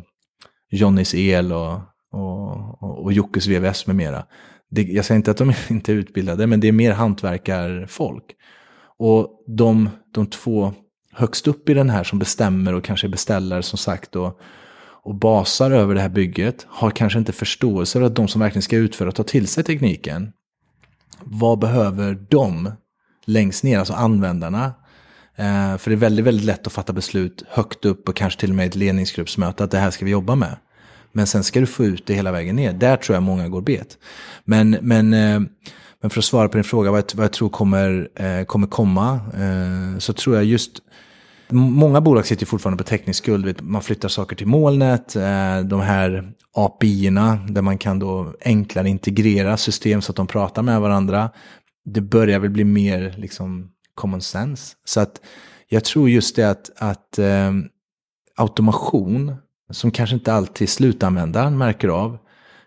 Johnnys 0.71 1.15
El 1.15 1.53
och 1.53 1.81
och, 2.13 2.83
och, 2.83 3.05
och 3.05 3.13
Jockes 3.13 3.47
VVS 3.47 3.87
med 3.87 3.97
mera. 3.97 4.25
Det, 4.71 4.83
jag 4.83 5.05
säger 5.05 5.17
inte 5.17 5.31
att 5.31 5.37
de 5.37 5.53
inte 5.71 5.93
är 5.93 5.97
utbildade, 5.97 6.47
men 6.47 6.61
det 6.61 6.69
är 6.69 6.73
mer 6.73 6.93
hantverkarfolk. 6.93 8.25
Och 8.99 9.45
de, 9.47 9.91
de 10.15 10.27
två 10.27 10.73
högst 11.13 11.49
upp 11.49 11.69
i 11.69 11.75
den 11.75 11.91
här 11.91 12.05
som 12.05 12.19
bestämmer 12.19 12.75
och 12.75 12.85
kanske 12.85 13.09
beställer, 13.09 13.41
beställare 13.41 13.63
som 13.63 13.79
sagt 13.79 14.17
och, 14.17 14.41
och 15.05 15.15
basar 15.15 15.71
över 15.71 15.95
det 15.95 16.01
här 16.01 16.09
bygget 16.09 16.67
har 16.69 16.91
kanske 16.91 17.19
inte 17.19 17.33
förståelse 17.33 17.99
för 17.99 18.07
att 18.07 18.17
de 18.17 18.29
som 18.29 18.41
verkligen 18.41 18.63
ska 18.63 18.77
utföra 18.77 19.09
och 19.09 19.15
ta 19.15 19.23
till 19.23 19.49
sig 19.49 19.65
tekniken, 19.65 20.33
vad 21.21 21.59
behöver 21.59 22.27
de 22.31 22.71
längst 23.25 23.65
ner, 23.65 23.79
alltså 23.79 23.95
användarna? 23.95 24.65
Eh, 25.37 25.77
för 25.77 25.91
det 25.91 25.95
är 25.95 25.97
väldigt, 25.97 26.25
väldigt 26.25 26.47
lätt 26.47 26.67
att 26.67 26.73
fatta 26.73 26.93
beslut 26.93 27.45
högt 27.49 27.85
upp 27.85 28.09
och 28.09 28.17
kanske 28.17 28.41
till 28.41 28.51
och 28.51 28.57
med 28.57 28.65
i 28.65 28.69
ett 28.69 28.77
ledningsgruppsmöte 28.77 29.65
att 29.65 29.71
det 29.71 29.79
här 29.79 29.91
ska 29.91 30.05
vi 30.05 30.11
jobba 30.11 30.35
med. 30.35 30.57
Men 31.13 31.27
sen 31.27 31.45
ska 31.45 31.61
du 31.61 31.67
få 31.67 31.85
ut 31.85 32.07
det 32.07 32.15
hela 32.15 32.33
vägen 32.33 32.57
ner. 32.57 32.73
Där 32.73 32.97
tror 32.97 33.17
jag 33.17 33.23
många 33.23 33.49
går 33.49 33.61
bet. 33.61 33.99
Men, 34.45 34.71
men, 34.71 35.15
eh, 35.15 35.41
men 36.01 36.11
för 36.11 36.19
att 36.19 36.25
svara 36.25 36.49
på 36.49 36.57
din 36.57 36.65
fråga, 36.65 36.91
vad 36.91 36.99
jag, 36.99 37.05
vad 37.15 37.25
jag 37.25 37.33
tror 37.33 37.49
kommer, 37.49 38.09
eh, 38.15 38.45
kommer 38.45 38.67
komma, 38.67 39.21
eh, 39.35 39.99
så 39.99 40.13
tror 40.13 40.37
jag 40.37 40.45
just 40.45 40.79
Många 41.55 42.01
bolag 42.01 42.27
sitter 42.27 42.47
fortfarande 42.47 42.85
på 42.85 42.89
teknisk 42.89 43.25
skuld. 43.25 43.63
Man 43.63 43.83
flyttar 43.83 44.09
saker 44.09 44.37
till 44.37 44.47
molnet. 44.47 45.15
De 45.65 45.81
här 45.81 46.33
API-erna 46.53 47.47
där 47.49 47.63
man 47.63 47.79
kan 47.79 47.99
då 47.99 48.35
enklare 48.45 48.89
integrera 48.89 49.57
system 49.57 50.03
så 50.03 50.13
att 50.13 50.17
de 50.17 50.27
pratar 50.27 50.63
med 50.63 50.81
varandra. 50.81 51.31
Det 51.85 52.01
börjar 52.01 52.39
väl 52.39 52.51
bli 52.51 52.65
mer 52.65 53.15
liksom 53.19 53.71
common 53.95 54.21
sense. 54.21 54.75
Så 54.85 55.01
att 55.01 55.21
jag 55.69 55.85
tror 55.85 56.11
just 56.11 56.37
det 56.37 56.51
att, 56.51 56.71
att 56.77 57.19
automation 58.37 59.37
som 59.73 59.91
kanske 59.91 60.15
inte 60.15 60.33
alltid 60.33 60.69
slutanvändaren 60.69 61.59
märker 61.59 61.89
av, 61.89 62.19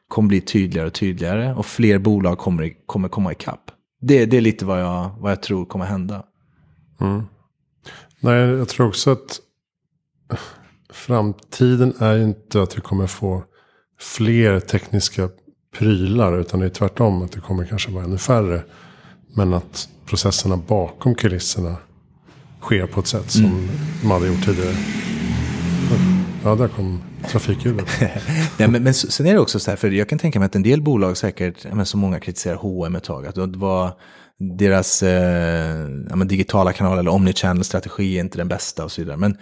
kommer 0.07 0.29
bli 0.29 0.41
tydligare 0.41 0.87
och 0.87 0.93
tydligare 0.93 1.53
och 1.53 1.65
fler 1.65 1.99
bolag 1.99 2.37
kommer, 2.37 2.85
kommer 2.85 3.09
komma 3.09 3.31
ikapp. 3.31 3.71
Det, 4.01 4.25
det 4.25 4.37
är 4.37 4.41
lite 4.41 4.65
vad 4.65 4.81
jag, 4.81 5.11
vad 5.19 5.31
jag 5.31 5.41
tror 5.41 5.65
kommer 5.65 5.85
hända. 5.85 6.23
Mm. 7.01 7.23
Nej, 8.19 8.39
jag 8.39 8.69
tror 8.69 8.87
också 8.87 9.11
att 9.11 9.39
framtiden 10.89 11.93
är 11.99 12.17
inte 12.17 12.61
att 12.61 12.77
vi 12.77 12.81
kommer 12.81 13.07
få 13.07 13.43
fler 13.99 14.59
tekniska 14.59 15.29
prylar. 15.77 16.37
Utan 16.37 16.59
det 16.59 16.65
är 16.65 16.69
tvärtom 16.69 17.21
att 17.21 17.31
det 17.31 17.39
kommer 17.39 17.65
kanske 17.65 17.91
vara 17.91 18.03
ännu 18.03 18.17
färre. 18.17 18.63
Men 19.35 19.53
att 19.53 19.89
processerna 20.05 20.57
bakom 20.57 21.15
kulisserna 21.15 21.75
sker 22.61 22.87
på 22.87 22.99
ett 22.99 23.07
sätt 23.07 23.31
som 23.31 23.45
mm. 23.45 23.67
de 24.01 24.11
hade 24.11 24.27
gjort 24.27 24.45
tidigare. 24.45 24.75
Ja, 26.45 26.55
där 26.55 26.67
kom 26.67 27.03
trafikljudet. 27.27 27.87
Nej, 28.57 28.67
men, 28.67 28.83
men 28.83 28.93
sen 28.93 29.25
är 29.25 29.33
det 29.33 29.39
också 29.39 29.59
så 29.59 29.71
här, 29.71 29.77
för 29.77 29.91
jag 29.91 30.09
kan 30.09 30.19
tänka 30.19 30.39
mig 30.39 30.45
att 30.45 30.55
en 30.55 30.63
del 30.63 30.81
bolag 30.81 31.17
säkert, 31.17 31.73
men 31.73 31.85
som 31.85 31.99
många 31.99 32.19
kritiserar 32.19 32.55
H&M 32.55 32.95
ett 32.95 33.03
tag, 33.03 33.27
att 33.27 33.35
det 33.35 33.57
var 33.57 33.91
deras 34.57 35.03
eh, 35.03 35.87
ja, 36.09 36.15
digitala 36.15 36.73
kanal 36.73 36.99
eller 36.99 37.11
omnichannel-strategi 37.11 38.17
är 38.17 38.19
inte 38.19 38.37
den 38.37 38.47
bästa 38.47 38.83
och 38.83 38.91
så 38.91 39.01
vidare. 39.01 39.17
Men 39.17 39.37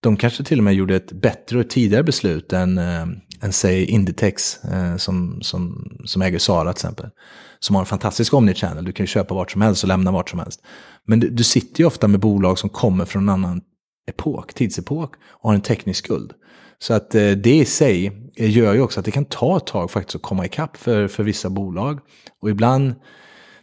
de 0.00 0.16
kanske 0.16 0.44
till 0.44 0.58
och 0.58 0.64
med 0.64 0.74
gjorde 0.74 0.96
ett 0.96 1.12
bättre 1.12 1.58
och 1.58 1.70
tidigare 1.70 2.02
beslut 2.02 2.52
än, 2.52 2.78
eh, 2.78 3.06
än 3.40 3.52
säg 3.52 3.84
Inditex 3.84 4.64
eh, 4.64 4.96
som, 4.96 5.38
som, 5.42 5.90
som 6.04 6.22
äger 6.22 6.38
Sara 6.38 6.72
till 6.72 6.78
exempel. 6.78 7.10
Som 7.58 7.76
har 7.76 7.82
en 7.82 7.86
fantastisk 7.86 8.34
omnichannel, 8.34 8.84
du 8.84 8.92
kan 8.92 9.04
ju 9.04 9.08
köpa 9.08 9.34
vart 9.34 9.50
som 9.50 9.62
helst 9.62 9.82
och 9.82 9.88
lämna 9.88 10.10
vart 10.10 10.30
som 10.30 10.38
helst. 10.38 10.60
Men 11.06 11.20
du, 11.20 11.28
du 11.28 11.44
sitter 11.44 11.80
ju 11.80 11.86
ofta 11.86 12.08
med 12.08 12.20
bolag 12.20 12.58
som 12.58 12.70
kommer 12.70 13.04
från 13.04 13.22
en 13.22 13.28
annan 13.28 13.60
epok, 14.06 14.54
tidsepok 14.54 15.14
och 15.28 15.48
har 15.48 15.54
en 15.54 15.60
teknisk 15.60 16.04
skuld. 16.04 16.32
Så 16.78 16.94
att 16.94 17.14
eh, 17.14 17.30
det 17.30 17.56
i 17.56 17.64
sig 17.64 18.06
eh, 18.36 18.50
gör 18.50 18.74
ju 18.74 18.80
också 18.80 19.00
att 19.00 19.04
det 19.04 19.10
kan 19.10 19.24
ta 19.24 19.56
ett 19.56 19.66
tag 19.66 19.90
faktiskt 19.90 20.16
att 20.16 20.22
komma 20.22 20.44
ikapp 20.46 20.76
för, 20.76 21.08
för 21.08 21.22
vissa 21.22 21.50
bolag. 21.50 22.00
Och 22.42 22.50
ibland 22.50 22.94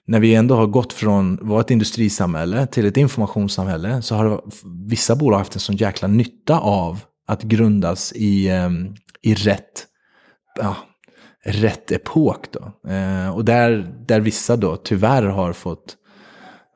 när 0.06 0.20
vi 0.20 0.36
ändå 0.36 0.56
har 0.56 0.68
gått 0.68 0.94
från 0.94 1.34
att 1.34 1.48
vara 1.48 1.62
ett 1.62 1.72
industrisamhälle 1.72 2.68
till 2.68 2.86
ett 2.86 2.98
informationssamhälle 2.98 4.02
så 4.02 4.16
har 4.16 4.44
vissa 4.90 5.16
bolag 5.16 5.38
haft 5.38 5.56
en 5.56 5.60
sån 5.60 5.76
jäkla 5.76 6.08
nytta 6.08 6.60
av 6.60 7.00
att 7.28 7.44
grundas 7.44 8.14
i, 8.16 8.50
ehm, 8.50 8.96
i 9.22 9.34
rätt, 9.34 9.86
ja, 10.56 10.76
rätt 11.46 11.92
epok. 11.92 12.46
Då. 12.52 12.90
Eh, 12.92 13.36
och 13.36 13.46
där, 13.46 13.96
där 14.08 14.20
vissa 14.20 14.56
då 14.56 14.76
tyvärr 14.76 15.24
har 15.24 15.54
fått, 15.54 15.98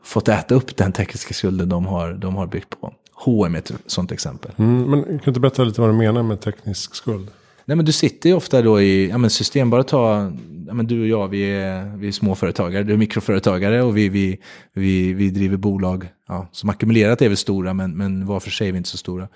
fått 0.04 0.28
äta 0.28 0.56
upp 0.56 0.78
den 0.78 0.92
tekniska 0.92 1.34
skulden 1.34 1.70
de 1.70 1.86
har, 1.86 2.14
de 2.14 2.36
har 2.36 2.48
byggt 2.48 2.82
på. 2.82 2.94
H&M 3.20 3.56
är 3.56 3.60
ett 3.60 3.72
sånt 3.86 4.12
exempel. 4.12 4.52
Mm, 4.58 4.90
men 4.90 5.04
kan 5.04 5.18
du 5.18 5.28
inte 5.28 5.40
berätta 5.40 5.64
lite 5.64 5.82
vad 5.82 5.90
du 5.90 5.94
menar 5.94 6.24
med 6.24 6.42
teknisk 6.42 6.96
skuld? 6.96 7.32
Nej, 7.66 7.76
men 7.76 7.86
du 7.86 7.92
sitter 7.92 8.30
ju 8.30 8.36
ofta 8.36 8.62
då 8.62 8.82
i 8.82 9.10
ja, 9.10 9.18
men 9.18 9.30
system. 9.30 9.70
Bara 9.70 9.84
ta, 9.84 10.32
ja, 10.68 10.74
men 10.74 10.88
du 10.88 11.02
och 11.02 11.08
jag, 11.08 11.28
vi 11.28 11.44
är, 11.44 11.98
vi 11.98 12.08
är 12.08 12.12
småföretagare, 12.12 12.84
du 12.84 12.94
är 12.94 12.98
mikroföretagare 12.98 13.84
och 13.84 13.98
vi, 13.98 14.10
vi, 14.10 14.40
vi, 14.74 15.14
vi 15.14 15.30
driver 15.30 15.58
bolag 15.58 16.08
ja, 16.28 16.48
som 16.52 16.70
ackumulerat 16.70 17.22
är 17.22 17.30
vi 17.30 17.36
stora, 17.36 17.74
men, 17.74 17.98
men 17.98 18.26
var 18.26 18.40
för 18.40 18.52
sig 18.52 18.68
är 18.68 18.72
vi 18.72 18.78
inte 18.78 18.90
så 18.90 18.98
stora. 18.98 19.28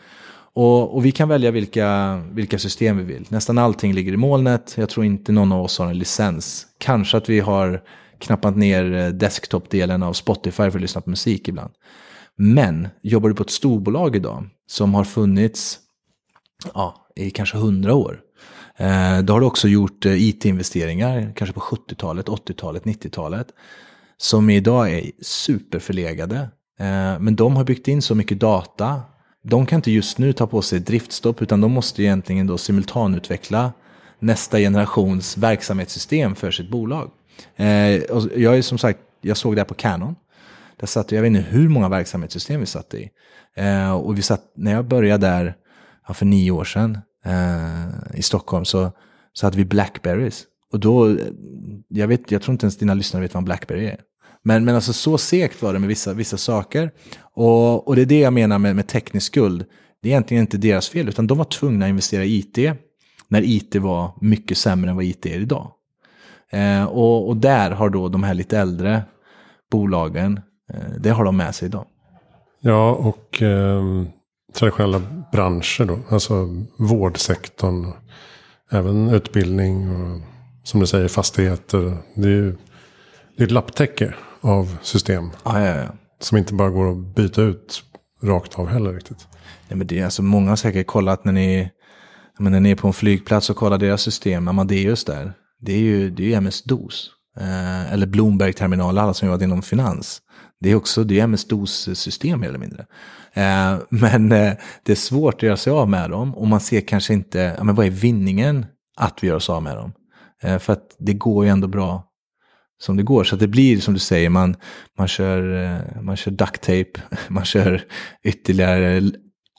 Och, 0.54 0.96
och, 0.96 1.06
vi 1.06 1.12
kan 1.12 1.30
välja 1.30 1.52
vilka, 1.52 2.22
vilka 2.32 2.60
system 2.60 2.98
vi 2.98 3.04
vill. 3.04 3.26
Nästan 3.30 3.58
allting 3.58 3.94
ligger 3.94 4.13
i 4.13 4.17
molnet. 4.17 4.74
Jag 4.78 4.89
tror 4.89 5.06
inte 5.06 5.32
någon 5.32 5.52
av 5.52 5.62
oss 5.62 5.80
har 5.80 5.88
en 5.88 5.98
licens. 5.98 6.67
Kanske 6.78 7.17
att 7.17 7.30
vi 7.30 7.39
har 7.39 7.82
knappat 8.20 8.58
ner 8.58 9.12
desktop-delen 9.12 10.04
av 10.04 10.13
Spotify 10.13 10.52
för 10.52 10.67
att 10.67 10.82
lyssna 10.82 11.02
på 11.02 11.10
musik 11.10 11.48
ibland. 11.48 11.72
Men 12.38 12.88
jobbar 13.02 13.30
du 13.30 13.36
på 13.36 13.44
ett 13.44 13.50
storbolag 13.50 14.15
idag 14.15 14.50
som 14.67 14.94
har 14.94 15.04
funnits 15.04 15.80
ja, 16.74 17.08
i 17.15 17.30
kanske 17.30 17.58
hundra 17.58 17.94
år. 17.94 18.20
Eh, 18.78 19.20
då 19.22 19.34
har 19.34 19.39
du 19.39 19.46
också 19.46 19.67
gjort 19.67 20.06
eh, 20.06 20.24
it-investeringar, 20.24 21.34
kanske 21.36 21.54
på 21.54 21.60
70-talet, 21.60 22.28
80-talet, 22.28 22.84
90-talet. 22.84 23.48
Som 24.17 24.50
idag 24.50 24.91
är 24.91 25.12
superförlegade. 25.22 26.36
Eh, 26.80 27.20
men 27.20 27.36
de 27.36 27.56
har 27.56 27.63
byggt 27.63 27.88
in 27.88 28.02
så 28.02 28.15
mycket 28.15 28.39
data. 28.39 29.02
De 29.44 29.65
kan 29.65 29.78
inte 29.78 29.91
just 29.91 30.17
nu 30.17 30.34
ta 30.34 30.48
på 30.48 30.62
sig 30.62 30.80
driftstopp 30.80 31.41
utan 31.41 31.62
de 31.62 31.72
måste 31.72 32.04
egentligen 32.04 32.48
då 32.48 32.58
simultanutveckla 32.58 33.74
nästa 34.20 34.58
generations 34.58 35.38
verksamhetssystem 35.38 36.36
för 36.36 36.52
sitt 36.52 36.70
bolag. 36.70 37.12
Jag 38.36 38.58
är 38.58 38.62
som 38.62 38.78
sagt, 38.78 39.00
jag 39.22 39.38
såg 39.38 39.56
det 39.56 39.60
här 39.60 39.65
på 39.65 39.74
Canon. 39.74 40.15
Där 40.82 40.88
satt, 40.88 41.12
jag 41.12 41.22
vet 41.22 41.28
inte 41.28 41.50
hur 41.50 41.70
många 41.70 41.89
verksamhetssystem 41.89 42.60
vi 42.60 42.65
satt 42.65 42.94
i. 42.94 43.10
Eh, 43.56 43.91
och 43.91 44.17
vi 44.17 44.22
satt, 44.22 44.52
när 44.56 44.72
jag 44.72 44.88
började 44.88 45.28
där 45.28 45.56
ja, 46.08 46.13
för 46.13 46.26
nio 46.26 46.52
år 46.52 46.63
sedan 46.63 46.98
eh, 47.26 48.20
i 48.20 48.22
Stockholm 48.22 48.65
så, 48.65 48.91
så 49.34 49.46
hade 49.46 49.58
vi 49.58 49.65
Blackberries. 49.65 50.44
Och 50.72 50.80
då, 50.80 51.10
eh, 51.10 51.15
jag, 51.88 52.08
vet, 52.08 52.32
jag 52.32 52.41
tror 52.41 52.54
inte 52.54 52.65
ens 52.65 52.78
dina 52.78 52.94
lyssnare 52.94 53.22
vet 53.22 53.34
vad 53.34 53.41
en 53.41 53.46
Blackberry 53.46 53.86
är. 53.86 54.00
Men, 54.44 54.65
men 54.65 54.76
alltså 54.76 54.94
så 54.94 55.17
segt 55.17 55.62
var 55.62 55.74
det 55.74 55.80
med 55.80 55.89
vissa, 55.89 56.13
vissa 56.13 56.38
saker. 56.38 56.91
Och, 57.34 57.88
och 57.88 57.96
det 57.96 58.02
är 58.02 58.06
det 58.06 58.20
jag 58.20 58.34
menar 58.34 58.60
med, 58.60 58.76
med 58.76 58.88
teknisk 58.88 59.28
skuld. 59.28 59.65
Det 60.02 60.10
är 60.10 60.12
egentligen 60.12 60.41
inte 60.41 60.58
deras 60.58 60.89
fel, 60.89 61.10
utan 61.10 61.28
de 61.28 61.38
var 61.38 61.46
tvungna 61.46 61.86
att 61.86 61.89
investera 61.89 62.26
i 62.26 62.38
IT 62.38 62.78
när 63.28 63.41
IT 63.41 63.76
var 63.76 64.12
mycket 64.22 64.58
sämre 64.58 64.89
än 64.89 64.96
vad 64.96 65.06
IT 65.06 65.26
är 65.26 65.39
idag. 65.39 65.72
Eh, 66.50 66.84
och, 66.84 67.30
och, 67.30 67.38
där 67.38 67.72
har 67.72 67.89
då 67.89 68.10
de 68.10 68.24
här 68.24 68.34
lite 68.34 68.60
äldre 68.60 69.04
bolagen, 69.72 70.39
det 70.99 71.10
har 71.10 71.25
de 71.25 71.38
med 71.38 71.55
sig 71.55 71.65
idag. 71.65 71.86
Ja, 72.62 72.91
och 72.91 73.41
eh, 73.41 73.84
traditionella 74.53 75.01
branscher 75.31 75.86
då, 75.86 75.99
alltså 76.10 76.47
vårdsektorn, 76.77 77.93
även 78.71 79.10
utbildning 79.10 79.89
och 79.95 80.21
som 80.63 80.79
du 80.79 80.88
säger 80.88 81.07
fastigheter. 81.07 81.97
Det 82.15 82.27
är 82.27 82.31
ju 82.31 82.57
det 83.38 83.43
är 83.43 83.45
ett 83.45 83.51
lapptäcke 83.51 84.13
av 84.41 84.77
system. 84.81 85.29
Ah, 85.43 85.60
ja, 85.60 85.75
ja. 85.75 85.88
Som 86.19 86.38
inte 86.38 86.53
bara 86.53 86.69
går 86.69 86.91
att 86.91 87.15
byta 87.15 87.41
ut 87.41 87.84
rakt 88.23 88.60
av 88.60 88.67
heller 88.67 88.93
riktigt. 88.93 89.27
Nej, 89.67 89.77
men 89.77 89.88
det 89.88 89.99
är 89.99 90.05
alltså, 90.05 90.23
många 90.23 90.49
har 90.49 90.55
säkert 90.55 90.88
kollat 90.88 91.25
när 91.25 91.31
ni, 91.31 91.69
när 92.39 92.60
ni 92.60 92.71
är 92.71 92.75
på 92.75 92.88
en 92.88 92.93
flygplats 92.93 93.49
och 93.49 93.55
kollar 93.55 93.77
deras 93.77 94.01
system, 94.01 94.47
Amadeus 94.47 95.05
där. 95.05 95.34
Det 95.60 95.73
är 95.73 95.79
ju, 95.79 96.10
det 96.10 96.34
är 96.34 96.38
MS-DOS. 96.38 97.10
Eh, 97.38 97.93
eller 97.93 98.07
Bloomberg-terminal, 98.07 98.97
alla 98.97 99.13
som 99.13 99.27
jobbat 99.27 99.41
inom 99.41 99.62
finans. 99.62 100.21
Det 100.62 100.69
är 100.69 100.76
också 100.76 101.04
det 101.04 101.19
är 101.19 101.24
MS-DOS-system 101.24 102.34
eh, 102.34 102.38
mer 102.38 102.47
eller 102.47 102.60
mindre. 102.60 102.86
Eh, 103.34 103.78
men 103.89 104.32
eh, 104.32 104.54
det 104.84 104.91
är 104.91 104.95
svårt 104.95 105.34
att 105.34 105.43
göra 105.43 105.58
sig 105.58 105.74
av 105.74 105.89
med 105.89 106.10
dem 106.10 106.36
och 106.36 106.47
man 106.47 106.60
ser 106.60 106.82
kanske 106.82 107.13
inte, 107.13 107.56
ja, 107.58 107.63
men 107.63 107.76
vad 107.76 107.86
är 107.86 107.89
vinningen 107.89 108.65
att 108.97 109.24
vi 109.24 109.28
gör 109.28 109.36
oss 109.36 109.50
av 109.50 109.63
med 109.63 109.78
dem? 109.78 109.93
Eh, 110.43 110.58
för 110.58 110.74
att 110.74 110.95
det 111.00 111.13
går 111.13 111.45
ju 111.45 111.52
ändå 111.52 111.67
bra 111.67 112.08
som 112.82 112.97
det 112.97 113.04
går. 113.04 113.24
Så 113.24 113.36
det 113.36 113.47
blir 113.47 113.80
som 113.80 113.93
du 113.93 114.00
säger, 114.00 114.30
man, 114.30 114.56
man, 114.97 115.08
kör, 115.08 115.63
eh, 115.63 116.02
man 116.02 116.15
kör 116.17 116.32
duct 116.32 116.62
tape, 116.62 116.91
man 117.28 117.45
kör 117.45 117.84
ytterligare, 118.24 119.12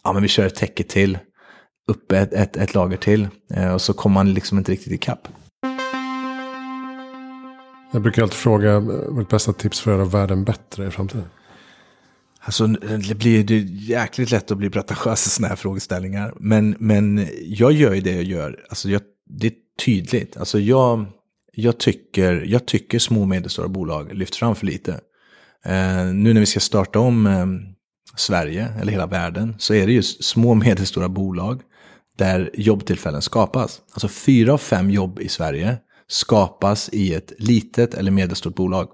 ja 0.05 0.13
men 0.13 0.23
vi 0.23 0.29
kör 0.29 0.47
ett 0.47 0.55
täcke 0.55 0.83
till, 0.83 1.19
upp 1.89 2.13
ett, 2.13 2.33
ett, 2.33 2.57
ett 2.57 2.75
lager 2.75 2.97
till 2.97 3.29
eh, 3.55 3.75
och 3.75 3.81
så 3.81 3.93
kommer 3.93 4.15
man 4.15 4.35
liksom 4.35 4.59
inte 4.59 4.73
riktigt 4.73 4.93
ikapp. 4.93 5.29
Jag 7.93 8.03
brukar 8.03 8.23
alltid 8.23 8.39
fråga 8.39 8.73
eh, 8.73 8.81
vårt 9.09 9.29
bästa 9.29 9.53
tips 9.53 9.81
för 9.81 9.91
att 9.91 9.97
göra 9.97 10.09
världen 10.09 10.45
bättre 10.45 10.87
i 10.87 10.91
framtiden. 10.91 11.25
Alltså 12.41 12.67
det 13.09 13.15
blir 13.15 13.51
ju 13.51 13.67
jäkligt 13.93 14.31
lätt 14.31 14.51
att 14.51 14.59
bli 14.59 14.71
pretentiös 14.71 15.27
i 15.27 15.31
sådana 15.31 15.49
här 15.49 15.57
frågeställningar. 15.57 16.35
Men, 16.41 16.77
men 16.79 17.29
jag 17.43 17.73
gör 17.73 17.95
ju 17.95 18.01
det 18.01 18.13
jag 18.13 18.25
gör. 18.25 18.65
Alltså 18.69 18.89
jag, 18.89 19.03
det 19.27 19.47
är 19.47 19.53
tydligt. 19.85 20.37
Alltså 20.37 20.59
jag, 20.59 21.05
jag, 21.53 21.79
tycker, 21.79 22.45
jag 22.47 22.67
tycker 22.67 22.99
små 22.99 23.21
och 23.21 23.29
medelstora 23.29 23.69
bolag 23.69 24.15
lyfts 24.15 24.39
fram 24.39 24.55
för 24.55 24.67
lite. 24.67 24.93
Eh, 25.65 26.05
nu 26.05 26.33
när 26.35 26.41
vi 26.41 26.47
ska 26.47 26.61
starta 26.61 26.99
om 26.99 27.27
eh, 27.27 27.47
Sverige, 28.17 28.69
eller 28.81 28.93
hela 28.93 29.07
världen, 29.07 29.55
så 29.59 29.75
är 29.75 29.87
det 29.87 29.93
just 29.93 30.25
små 30.25 30.51
och 30.51 30.57
medelstora 30.57 31.09
bolag 31.09 31.61
där 32.19 32.51
jobbtillfällen 32.55 33.23
skapas. 33.23 33.81
Alltså 33.93 34.09
fyra 34.09 34.53
av 34.53 34.59
fem 34.59 34.91
jobb 34.91 35.21
i 35.21 35.29
Sverige 35.29 35.79
skapas 36.13 36.89
i 36.93 37.15
ett 37.15 37.33
litet 37.39 37.95
eller 37.95 38.11
medelstort 38.11 38.55
bolag. 38.55 38.89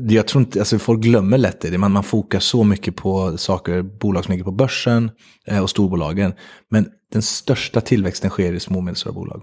Jag 0.00 0.28
tror 0.28 0.42
inte, 0.42 0.58
alltså 0.58 0.78
folk 0.78 1.00
glömmer 1.00 1.38
lätt 1.38 1.60
det, 1.60 1.78
man, 1.78 1.92
man 1.92 2.04
fokar 2.04 2.40
så 2.40 2.64
mycket 2.64 2.96
på 2.96 3.38
saker, 3.38 3.82
bolag 3.82 4.24
som 4.24 4.32
ligger 4.32 4.44
på 4.44 4.52
börsen 4.52 5.10
eh, 5.46 5.62
och 5.62 5.70
storbolagen. 5.70 6.32
Men 6.68 6.88
den 7.12 7.22
största 7.22 7.80
tillväxten 7.80 8.30
sker 8.30 8.52
i 8.52 8.60
små 8.60 8.78
och 8.78 8.84
medelstora 8.84 9.12
bolag. 9.12 9.42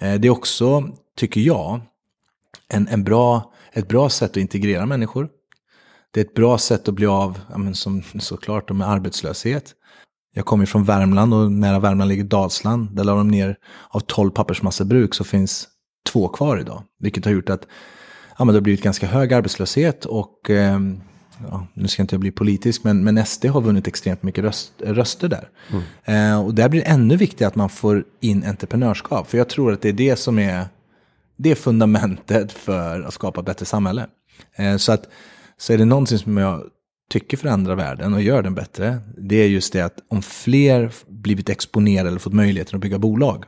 Eh, 0.00 0.14
det 0.14 0.28
är 0.28 0.30
också, 0.30 0.88
tycker 1.16 1.40
jag, 1.40 1.80
en, 2.68 2.88
en 2.88 3.04
bra, 3.04 3.52
ett 3.72 3.88
bra 3.88 4.08
sätt 4.08 4.30
att 4.30 4.36
integrera 4.36 4.86
människor. 4.86 5.28
Det 6.10 6.20
är 6.20 6.24
ett 6.24 6.34
bra 6.34 6.58
sätt 6.58 6.88
att 6.88 6.94
bli 6.94 7.06
av, 7.06 7.40
ja, 7.50 7.58
men 7.58 7.74
som, 7.74 8.02
såklart, 8.02 8.70
med 8.70 8.88
arbetslöshet. 8.88 9.74
Jag 10.34 10.44
kommer 10.44 10.66
från 10.66 10.84
Värmland 10.84 11.34
och 11.34 11.52
nära 11.52 11.78
Värmland 11.78 12.08
ligger 12.08 12.24
Dalsland. 12.24 12.96
Där 12.96 13.04
la 13.04 13.14
de 13.14 13.28
ner, 13.28 13.56
av 13.88 14.00
12 14.00 14.30
pappersmassebruk 14.30 15.14
så 15.14 15.24
finns 15.24 15.68
två 16.12 16.28
kvar 16.28 16.58
idag. 16.60 16.82
Vilket 16.98 17.24
har 17.24 17.32
gjort 17.32 17.50
att 17.50 17.66
ja, 18.38 18.44
men 18.44 18.46
det 18.46 18.58
har 18.58 18.62
blivit 18.62 18.82
ganska 18.82 19.06
hög 19.06 19.32
arbetslöshet 19.32 20.04
och 20.04 20.50
eh, 20.50 20.80
ja, 21.50 21.66
nu 21.74 21.88
ska 21.88 22.02
inte 22.02 22.14
jag 22.14 22.20
bli 22.20 22.30
politisk, 22.30 22.84
men, 22.84 23.04
men 23.04 23.26
SD 23.26 23.46
har 23.46 23.60
vunnit 23.60 23.86
extremt 23.86 24.22
mycket 24.22 24.44
röst, 24.44 24.72
röster 24.78 25.28
där. 25.28 25.48
Mm. 25.70 25.82
Eh, 26.04 26.44
och 26.46 26.54
där 26.54 26.68
blir 26.68 26.80
det 26.80 26.86
ännu 26.86 27.16
viktigare 27.16 27.48
att 27.48 27.54
man 27.54 27.68
får 27.68 28.04
in 28.20 28.44
entreprenörskap. 28.44 29.30
För 29.30 29.38
jag 29.38 29.48
tror 29.48 29.72
att 29.72 29.82
det 29.82 29.88
är 29.88 29.92
det 29.92 30.16
som 30.16 30.38
är, 30.38 30.66
det 31.36 31.50
är 31.50 31.54
fundamentet 31.54 32.52
för 32.52 33.00
att 33.00 33.14
skapa 33.14 33.40
ett 33.40 33.46
bättre 33.46 33.66
samhälle. 33.66 34.06
Eh, 34.56 34.76
så, 34.76 34.92
att, 34.92 35.08
så 35.58 35.72
är 35.72 35.78
det 35.78 35.84
någonting 35.84 36.18
som 36.18 36.36
jag 36.36 36.62
tycker 37.10 37.36
förändrar 37.36 37.74
världen 37.74 38.14
och 38.14 38.22
gör 38.22 38.42
den 38.42 38.54
bättre, 38.54 38.98
det 39.16 39.36
är 39.36 39.48
just 39.48 39.72
det 39.72 39.80
att 39.80 39.98
om 40.08 40.22
fler 40.22 40.92
blivit 41.08 41.48
exponerade 41.48 42.08
eller 42.08 42.18
fått 42.18 42.32
möjligheten 42.32 42.76
att 42.76 42.82
bygga 42.82 42.98
bolag, 42.98 43.44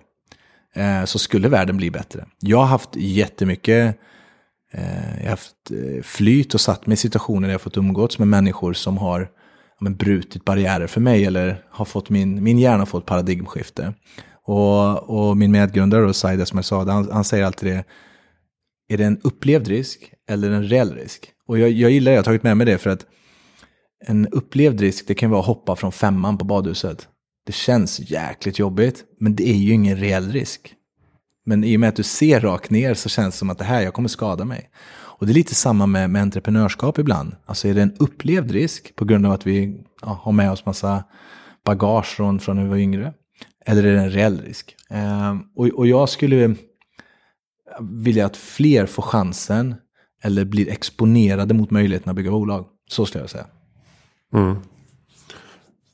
Eh, 0.77 1.05
så 1.05 1.19
skulle 1.19 1.49
världen 1.49 1.77
bli 1.77 1.91
bättre. 1.91 2.27
Jag 2.41 2.59
har 2.59 2.67
haft 2.67 2.91
jättemycket 2.97 3.99
Eh, 4.75 5.17
jag 5.17 5.25
har 5.25 5.31
haft 5.31 5.71
eh, 5.71 6.03
flyt 6.03 6.55
och 6.55 6.61
satt 6.61 6.87
mig 6.87 6.95
i 6.95 6.97
situationer 6.97 7.49
där 7.49 7.55
jag 7.55 7.61
fått 7.61 7.77
umgås 7.77 8.19
med 8.19 8.29
människor 8.29 8.73
som 8.73 8.99
har 8.99 9.31
men, 9.81 9.97
brutit 9.97 10.45
barriärer 10.45 10.87
för 10.87 11.01
mig 11.01 11.25
eller 11.25 11.65
har 11.71 11.85
fått 11.85 12.11
min, 12.11 12.43
min 12.43 12.59
hjärna 12.59 12.87
fått 12.87 13.07
paradigmskifte. 13.07 13.95
Och, 14.45 15.11
och 15.11 15.37
min 15.37 15.53
medgrundare, 15.53 16.15
Saida, 16.15 16.47
som 16.47 16.59
jag 16.59 16.65
sa, 16.65 16.85
han, 16.85 17.11
han, 17.13 17.25
säger 17.25 17.45
alltid 17.45 17.73
det. 17.73 17.85
Är 18.89 18.99
det 18.99 19.05
en 19.05 19.21
upplevd 19.25 19.69
risk 19.69 20.13
eller 20.29 20.51
en 20.51 20.69
reell 20.69 20.95
risk? 20.95 21.29
Och 21.49 21.59
jag, 21.59 21.71
jag 21.71 21.91
gillar 21.91 22.11
det, 22.11 22.15
jag 22.15 22.19
har 22.19 22.25
tagit 22.25 22.43
med 22.43 22.57
mig 22.57 22.67
det 22.67 22.79
för 22.79 22.91
att 22.91 23.07
en 24.07 24.29
upplevd 24.29 24.81
risk, 24.81 25.07
det 25.07 25.15
kan 25.15 25.31
vara 25.31 25.41
att 25.41 25.47
hoppa 25.47 25.77
från 25.77 25.93
femman 25.93 26.39
på 26.39 26.45
badhuset. 26.45 27.09
Det 27.47 27.53
känns 27.53 28.11
jäkligt 28.11 28.59
jobbigt, 28.59 29.05
men 29.21 29.37
det 29.37 29.49
är 29.49 29.55
ju 29.55 29.73
ingen 29.73 29.97
reell 29.97 30.33
risk. 30.33 30.75
Men 31.45 31.65
i 31.65 31.77
och 31.77 31.81
med 31.81 31.89
att 31.89 31.97
du 31.97 32.03
ser 32.03 32.41
rakt 32.41 32.71
ner 32.71 32.95
så 32.95 33.09
känns 33.09 33.35
det 33.35 33.39
som 33.39 33.51
att 33.51 33.59
det 33.59 33.65
här, 33.65 33.81
jag 33.81 33.95
kommer 33.95 34.09
skada 34.09 34.45
mig. 34.45 34.71
Och 35.23 35.27
det 35.27 35.33
är 35.33 35.35
lite 35.35 35.55
samma 35.55 35.87
med, 35.87 36.11
med 36.11 36.23
entreprenörskap 36.23 36.99
ibland. 36.99 37.37
Alltså 37.47 37.69
är 37.69 37.75
det 37.75 37.83
en 37.83 37.97
upplevd 37.99 38.51
risk 38.51 38.97
på 38.97 39.05
grund 39.05 39.27
av 39.27 39.33
att 39.33 39.47
vi 39.47 39.85
ja, 40.03 40.21
har 40.23 40.33
med 40.33 40.53
oss 40.53 40.67
massa 40.67 41.05
bagage 41.65 42.07
från, 42.07 42.41
från 42.41 42.57
när 42.57 42.63
vi 42.63 42.69
var 42.69 42.77
yngre? 42.77 43.13
Eller 43.67 43.85
är 43.85 43.93
det 43.93 44.01
en 44.01 44.11
reell 44.11 44.41
risk? 44.41 44.77
Eh, 44.91 45.37
och, 45.57 45.67
och 45.67 45.87
jag 45.87 46.09
skulle 46.09 46.57
vilja 47.81 48.27
att 48.27 48.37
fler 48.37 48.87
får 48.87 49.03
chansen 49.03 49.75
eller 50.23 50.45
blir 50.45 50.69
exponerade 50.69 51.55
mot 51.55 51.71
möjligheten 51.71 52.11
att 52.11 52.17
bygga 52.17 52.31
bolag. 52.31 52.67
Så 52.89 53.07
skulle 53.07 53.23
jag 53.23 53.31
säga. 53.31 53.47
Mm. 54.35 54.57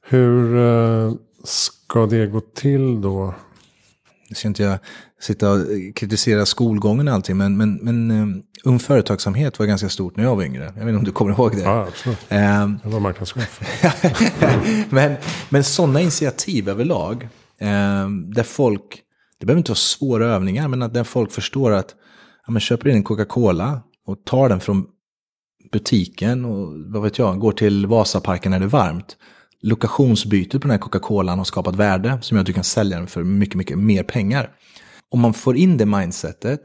Hur 0.03 0.57
Eh 0.57 1.13
ska 1.49 2.07
det 2.07 2.27
gå 2.27 2.41
till 2.41 3.01
då? 3.01 3.35
Nu 4.29 4.35
ska 4.35 4.49
inte 4.49 4.63
jag 4.63 4.79
sitta 5.21 5.51
och 5.51 5.61
kritisera 5.95 6.47
skolgången 6.47 7.09
och 7.09 7.15
allting, 7.15 7.37
men, 7.37 7.57
men, 7.57 7.75
men 7.75 8.11
um, 8.11 8.43
Ung 8.65 8.79
Företagsamhet 8.79 9.59
var 9.59 9.67
ganska 9.67 9.89
stort 9.89 10.17
när 10.17 10.25
jag 10.25 10.37
var 10.37 10.43
yngre. 10.43 10.65
Jag 10.65 10.73
vet 10.73 10.89
inte 10.89 10.99
om 10.99 11.05
du 11.05 11.13
kommer 11.13 11.33
ihåg 11.33 11.57
det? 11.57 11.63
Ja, 11.63 11.87
absolut. 11.89 12.19
Um, 12.31 12.81
jag 12.83 12.91
var 12.91 13.01
marknadschef. 13.01 13.61
men 14.91 15.17
men 15.49 15.65
sådana 15.65 16.01
initiativ 16.01 16.69
överlag, 16.69 17.29
um, 17.61 18.33
där 18.35 18.43
folk, 18.43 19.03
det 19.41 19.47
behöver 19.47 19.59
inte 19.59 19.71
vara 19.71 19.77
svåra 19.77 20.27
övningar, 20.27 20.69
men 20.69 20.83
att 20.83 20.95
där 20.95 21.05
folk 21.05 21.33
förstår 21.33 21.73
att 21.73 21.95
ja, 22.47 22.53
men 22.53 22.61
köper 22.61 22.89
in 22.89 22.97
en 22.97 23.05
Coca-Cola 23.05 23.83
och 24.07 24.25
tar 24.25 24.49
den 24.49 24.61
från 24.61 24.87
butiken 25.73 26.45
och 26.45 26.93
vad 26.93 27.03
vet 27.03 27.19
jag, 27.19 27.39
går 27.39 27.53
till 27.53 27.87
Vasaparken 27.87 28.51
när 28.51 28.59
det 28.59 28.65
är 28.65 28.69
varmt 28.69 29.17
lokationsbytet 29.63 30.53
på 30.53 30.69
den 30.69 30.71
här 30.71 30.79
Coca-Colan 30.79 31.39
har 31.39 31.45
skapat 31.45 31.77
värde 31.77 32.19
som 32.23 32.37
gör 32.37 32.41
att 32.41 32.47
du 32.47 32.53
kan 32.53 32.65
sälja 32.65 32.99
den 32.99 33.07
för 33.07 33.25
mycket, 33.25 33.55
mycket 33.55 33.79
mer 33.79 34.03
pengar. 34.03 34.51
Om 35.11 35.21
man 35.21 35.35
får 35.35 35.57
in 35.57 35.77
det 35.77 35.87
mindsetet 35.87 36.61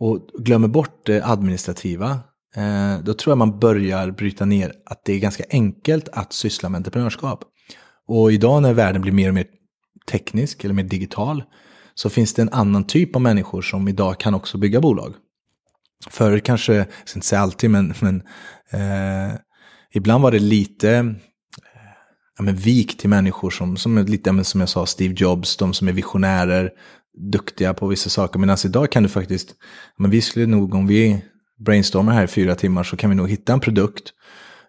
och 0.00 0.28
glömmer 0.38 0.68
bort 0.68 1.06
det 1.06 1.22
administrativa 1.24 2.10
eh, 2.56 2.98
då 3.02 3.14
tror 3.14 3.30
jag 3.30 3.38
man 3.38 3.58
börjar 3.58 4.10
bryta 4.10 4.44
ner 4.44 4.72
att 4.86 5.04
det 5.04 5.12
är 5.12 5.18
ganska 5.18 5.44
enkelt 5.50 6.08
att 6.08 6.32
syssla 6.32 6.68
med 6.68 6.76
entreprenörskap. 6.76 7.44
Och 8.08 8.32
idag 8.32 8.62
när 8.62 8.72
världen 8.72 9.02
blir 9.02 9.12
mer 9.12 9.28
och 9.28 9.34
mer 9.34 9.46
teknisk 10.10 10.64
eller 10.64 10.74
mer 10.74 10.84
digital 10.84 11.44
så 11.94 12.10
finns 12.10 12.34
det 12.34 12.42
en 12.42 12.52
annan 12.52 12.84
typ 12.84 13.16
av 13.16 13.22
människor 13.22 13.62
som 13.62 13.88
idag 13.88 14.20
kan 14.20 14.34
också 14.34 14.58
bygga 14.58 14.80
bolag. 14.80 15.14
Förr 16.10 16.38
kanske, 16.38 16.74
jag 16.74 16.86
ska 17.04 17.18
inte 17.18 17.26
säga 17.26 17.40
alltid, 17.40 17.70
men, 17.70 17.94
men 18.00 18.22
eh, 18.70 19.34
ibland 19.92 20.22
var 20.22 20.30
det 20.30 20.38
lite 20.38 21.14
ja, 22.38 22.44
men 22.44 22.56
vik 22.56 22.98
till 22.98 23.10
människor 23.10 23.50
som, 23.50 23.76
som 23.76 23.98
är 23.98 24.04
lite, 24.04 24.44
som 24.44 24.60
jag 24.60 24.68
sa, 24.68 24.86
Steve 24.86 25.14
Jobs, 25.16 25.56
de 25.56 25.74
som 25.74 25.88
är 25.88 25.92
visionärer, 25.92 26.70
duktiga 27.32 27.74
på 27.74 27.86
vissa 27.86 28.10
saker. 28.10 28.38
Medan 28.38 28.56
idag 28.64 28.92
kan 28.92 29.02
du 29.02 29.08
faktiskt, 29.08 29.54
men 29.98 30.10
vi 30.10 30.20
skulle 30.20 30.46
nog, 30.46 30.74
om 30.74 30.86
vi 30.86 31.24
brainstormar 31.58 32.12
här 32.12 32.24
i 32.24 32.26
fyra 32.26 32.54
timmar 32.54 32.82
så 32.84 32.96
kan 32.96 33.10
vi 33.10 33.16
nog 33.16 33.30
hitta 33.30 33.52
en 33.52 33.60
produkt, 33.60 34.12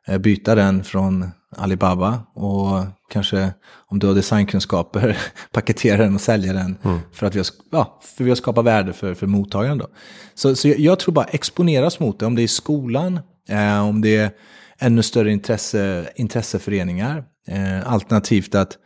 eh, 0.07 0.17
byta 0.17 0.55
den 0.55 0.83
från 0.83 1.31
Alibaba 1.57 2.21
och 2.35 2.85
kanske 3.11 3.53
om 3.87 3.99
du 3.99 4.07
har 4.07 4.15
designkunskaper 4.15 5.17
paketera 5.51 6.03
den 6.03 6.15
och 6.15 6.21
sälja 6.21 6.53
den 6.53 6.77
mm. 6.83 6.99
för 7.13 7.27
att 7.27 7.35
vi 7.35 7.39
har, 7.39 7.47
ja, 7.71 7.99
för 8.17 8.23
vi 8.23 8.29
har 8.29 8.35
skapat 8.35 8.65
värde 8.65 8.93
för, 8.93 9.13
för 9.13 9.27
mottagaren. 9.27 9.77
Då. 9.77 9.87
Så, 10.33 10.55
så 10.55 10.67
jag, 10.67 10.79
jag 10.79 10.99
tror 10.99 11.13
bara 11.13 11.25
exponeras 11.25 11.99
mot 11.99 12.19
det, 12.19 12.25
om 12.25 12.35
det 12.35 12.43
är 12.43 12.47
skolan, 12.47 13.19
eh, 13.49 13.87
om 13.87 14.01
det 14.01 14.15
är 14.15 14.31
ännu 14.79 15.03
större 15.03 15.31
intresse, 15.31 16.09
intresseföreningar, 16.15 17.23
eh, 17.49 17.91
alternativt 17.93 18.55
att 18.55 18.77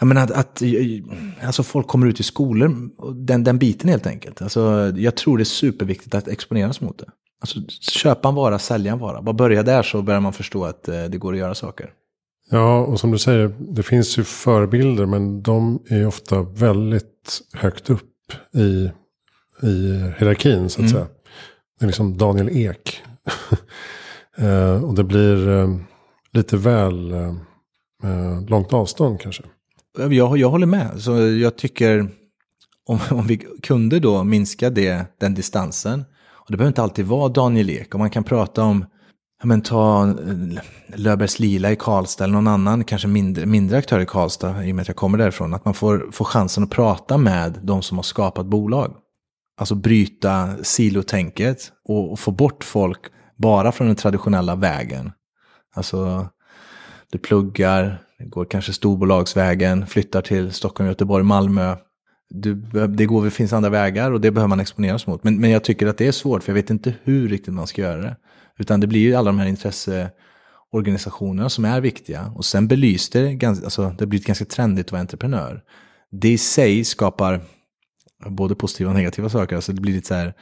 jag 0.00 0.06
menar 0.06 0.22
att, 0.22 0.30
att 0.30 0.62
alltså 1.42 1.62
folk 1.62 1.86
kommer 1.86 2.06
ut 2.06 2.20
i 2.20 2.22
skolor, 2.22 2.90
den, 3.14 3.44
den 3.44 3.58
biten 3.58 3.90
helt 3.90 4.06
enkelt. 4.06 4.42
Alltså, 4.42 4.92
jag 4.96 5.14
tror 5.16 5.38
det 5.38 5.42
är 5.42 5.44
superviktigt 5.44 6.14
att 6.14 6.28
exponeras 6.28 6.80
mot 6.80 6.98
det. 6.98 7.06
Alltså, 7.40 7.60
köpa 7.80 8.28
en 8.28 8.34
vara, 8.34 8.58
sälja 8.58 8.92
en 8.92 8.98
vara. 8.98 9.22
Bara 9.22 9.32
börja 9.32 9.62
där 9.62 9.82
så 9.82 10.02
börjar 10.02 10.20
man 10.20 10.32
förstå 10.32 10.64
att 10.64 10.88
eh, 10.88 11.04
det 11.04 11.18
går 11.18 11.32
att 11.32 11.38
göra 11.38 11.54
saker. 11.54 11.90
Ja, 12.50 12.78
och 12.80 13.00
som 13.00 13.10
du 13.10 13.18
säger, 13.18 13.54
det 13.58 13.82
finns 13.82 14.18
ju 14.18 14.24
förebilder 14.24 15.06
men 15.06 15.42
de 15.42 15.82
är 15.88 16.06
ofta 16.06 16.42
väldigt 16.42 17.40
högt 17.52 17.90
upp 17.90 18.32
i, 18.54 18.90
i 19.66 20.02
hierarkin 20.18 20.68
så 20.68 20.80
att 20.80 20.90
mm. 20.90 20.92
säga. 20.92 21.06
Det 21.78 21.84
är 21.84 21.86
liksom 21.86 22.18
Daniel 22.18 22.48
Ek. 22.52 23.02
eh, 24.36 24.84
och 24.84 24.94
det 24.94 25.04
blir 25.04 25.48
eh, 25.48 25.76
lite 26.36 26.56
väl 26.56 27.12
eh, 27.12 27.34
eh, 28.04 28.42
långt 28.48 28.72
avstånd 28.72 29.20
kanske. 29.20 29.42
Eh, 29.98 30.12
jag, 30.12 30.38
jag 30.38 30.50
håller 30.50 30.66
med. 30.66 31.00
Så 31.00 31.10
jag 31.28 31.56
tycker 31.56 32.08
om, 32.86 32.98
om 33.10 33.26
vi 33.26 33.36
kunde 33.62 34.00
då 34.00 34.24
minska 34.24 34.70
det, 34.70 35.06
den 35.20 35.34
distansen. 35.34 36.04
Och 36.28 36.50
det 36.50 36.56
behöver 36.56 36.70
inte 36.70 36.82
alltid 36.82 37.06
vara 37.06 37.28
Daniel 37.28 37.70
Ek. 37.70 37.94
Och 37.94 38.00
man 38.00 38.10
kan 38.10 38.24
prata 38.24 38.62
om, 38.62 38.84
men 39.44 39.62
ta 39.62 40.04
Löbers 40.04 40.64
Löfbergs 40.94 41.38
Lila 41.38 41.72
i 41.72 41.76
Karlstad 41.76 42.24
eller 42.24 42.34
någon 42.34 42.48
annan, 42.48 42.84
kanske 42.84 43.08
mindre, 43.08 43.46
mindre 43.46 43.78
aktör 43.78 44.00
i 44.00 44.06
Karlstad, 44.06 44.64
i 44.64 44.72
och 44.72 44.76
med 44.76 44.82
att 44.82 44.88
jag 44.88 44.96
kommer 44.96 45.18
därifrån. 45.18 45.54
Att 45.54 45.64
man 45.64 45.74
får, 45.74 46.08
får 46.12 46.24
chansen 46.24 46.64
att 46.64 46.70
prata 46.70 47.18
med 47.18 47.60
de 47.62 47.82
som 47.82 47.98
har 47.98 48.02
skapat 48.02 48.46
bolag. 48.46 48.94
Alltså 49.60 49.74
bryta 49.74 50.56
silotänket 50.62 51.72
och, 51.88 52.12
och 52.12 52.20
få 52.20 52.30
bort 52.30 52.64
folk 52.64 53.00
bara 53.36 53.72
från 53.72 53.86
den 53.86 53.96
traditionella 53.96 54.54
vägen. 54.54 55.12
Alltså, 55.76 56.28
du 57.12 57.18
pluggar, 57.18 58.02
går 58.18 58.44
kanske 58.44 58.72
storbolagsvägen, 58.72 59.86
flyttar 59.86 60.22
till 60.22 60.52
Stockholm, 60.52 60.88
Göteborg, 60.88 61.24
Malmö. 61.24 61.76
Du, 62.30 62.54
det 62.88 63.06
går, 63.06 63.24
det 63.24 63.30
finns 63.30 63.52
andra 63.52 63.70
vägar 63.70 64.12
och 64.12 64.20
det 64.20 64.30
behöver 64.30 64.48
man 64.48 64.60
exponeras 64.60 65.06
mot. 65.06 65.24
Men, 65.24 65.40
men 65.40 65.50
jag 65.50 65.64
tycker 65.64 65.86
att 65.86 65.98
det 65.98 66.06
är 66.06 66.12
svårt, 66.12 66.42
för 66.42 66.52
jag 66.52 66.54
vet 66.54 66.70
inte 66.70 66.94
hur 67.02 67.28
riktigt 67.28 67.54
man 67.54 67.66
ska 67.66 67.82
göra 67.82 68.02
det. 68.02 68.16
Utan 68.58 68.80
det 68.80 68.86
blir 68.86 69.00
ju 69.00 69.14
alla 69.14 69.30
de 69.30 69.38
här 69.38 69.46
intresseorganisationerna 69.46 71.48
som 71.48 71.64
är 71.64 71.80
viktiga. 71.80 72.32
Och 72.36 72.44
sen 72.44 72.68
belyst 72.68 73.12
det, 73.12 73.34
ganska, 73.34 73.64
alltså, 73.64 73.94
det 73.98 74.06
blir 74.06 74.20
ganska 74.20 74.44
trendigt 74.44 74.86
att 74.86 74.92
vara 74.92 75.00
entreprenör. 75.00 75.62
Det 76.10 76.28
i 76.28 76.38
sig 76.38 76.84
skapar 76.84 77.40
både 78.26 78.54
positiva 78.54 78.90
och 78.90 78.96
negativa 78.96 79.28
saker. 79.28 79.56
Alltså 79.56 79.72
det 79.72 79.80
blir 79.80 79.94
lite 79.94 80.08
så 80.08 80.14
här 80.14 80.34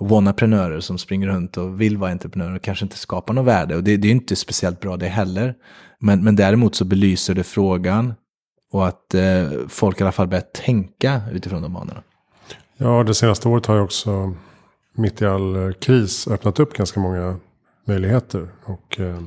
wannaprenörer 0.00 0.80
som 0.80 0.98
springer 0.98 1.26
runt 1.26 1.56
och 1.56 1.80
vill 1.80 1.96
vara 1.96 2.10
entreprenörer 2.10 2.56
och 2.56 2.62
kanske 2.62 2.84
inte 2.84 2.96
skapar 2.96 3.34
något 3.34 3.46
värde. 3.46 3.76
Och 3.76 3.84
det, 3.84 3.96
det 3.96 4.08
är 4.08 4.12
inte 4.12 4.36
speciellt 4.36 4.80
bra 4.80 4.96
det 4.96 5.08
heller. 5.08 5.54
Men, 6.00 6.24
men 6.24 6.36
däremot 6.36 6.74
så 6.74 6.84
belyser 6.84 7.34
det 7.34 7.44
frågan 7.44 8.14
och 8.72 8.88
att 8.88 9.14
eh, 9.14 9.50
folk 9.68 10.00
i 10.00 10.02
alla 10.02 10.12
fall 10.12 10.28
börjar 10.28 10.44
tänka 10.54 11.22
utifrån 11.32 11.62
de 11.62 11.72
banorna. 11.72 12.02
Ja, 12.76 13.02
det 13.02 13.14
senaste 13.14 13.48
året 13.48 13.66
har 13.66 13.74
ju 13.74 13.80
också 13.80 14.34
mitt 14.94 15.22
i 15.22 15.26
all 15.26 15.56
eh, 15.56 15.72
kris 15.72 16.28
öppnat 16.28 16.60
upp 16.60 16.74
ganska 16.74 17.00
många 17.00 17.36
möjligheter. 17.86 18.48
Och 18.64 19.00
eh, 19.00 19.20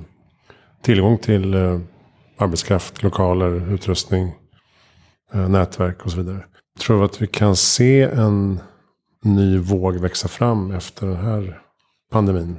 tillgång 0.82 1.18
till 1.18 1.54
eh, 1.54 1.80
arbetskraft, 2.38 3.04
lokaler, 3.04 3.74
utrustning, 3.74 4.32
eh, 5.34 5.50
nätverk 5.50 6.06
och 6.06 6.12
så 6.12 6.18
vidare. 6.18 6.46
Jag 6.76 6.82
tror 6.82 7.06
att 7.06 7.22
vi 7.22 7.28
kan 7.28 7.56
se 7.56 8.02
en 8.02 8.60
ny 9.24 9.58
våg 9.58 9.96
växa 9.98 10.28
fram 10.28 10.72
efter 10.72 11.08
den 11.08 11.18
här 11.26 11.62
pandemin? 12.12 12.58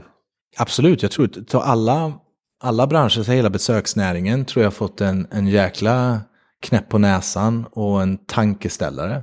Absolut, 0.56 1.02
jag 1.02 1.10
tror 1.10 1.30
att 1.38 1.54
alla, 1.54 2.12
alla 2.60 2.86
branscher, 2.86 3.32
hela 3.32 3.50
besöksnäringen 3.50 4.44
tror 4.44 4.64
jag 4.64 4.74
fått 4.74 5.00
en, 5.00 5.26
en 5.30 5.46
jäkla 5.46 6.20
knäpp 6.62 6.88
på 6.88 6.98
näsan 6.98 7.66
och 7.72 8.02
en 8.02 8.18
tankeställare. 8.18 9.22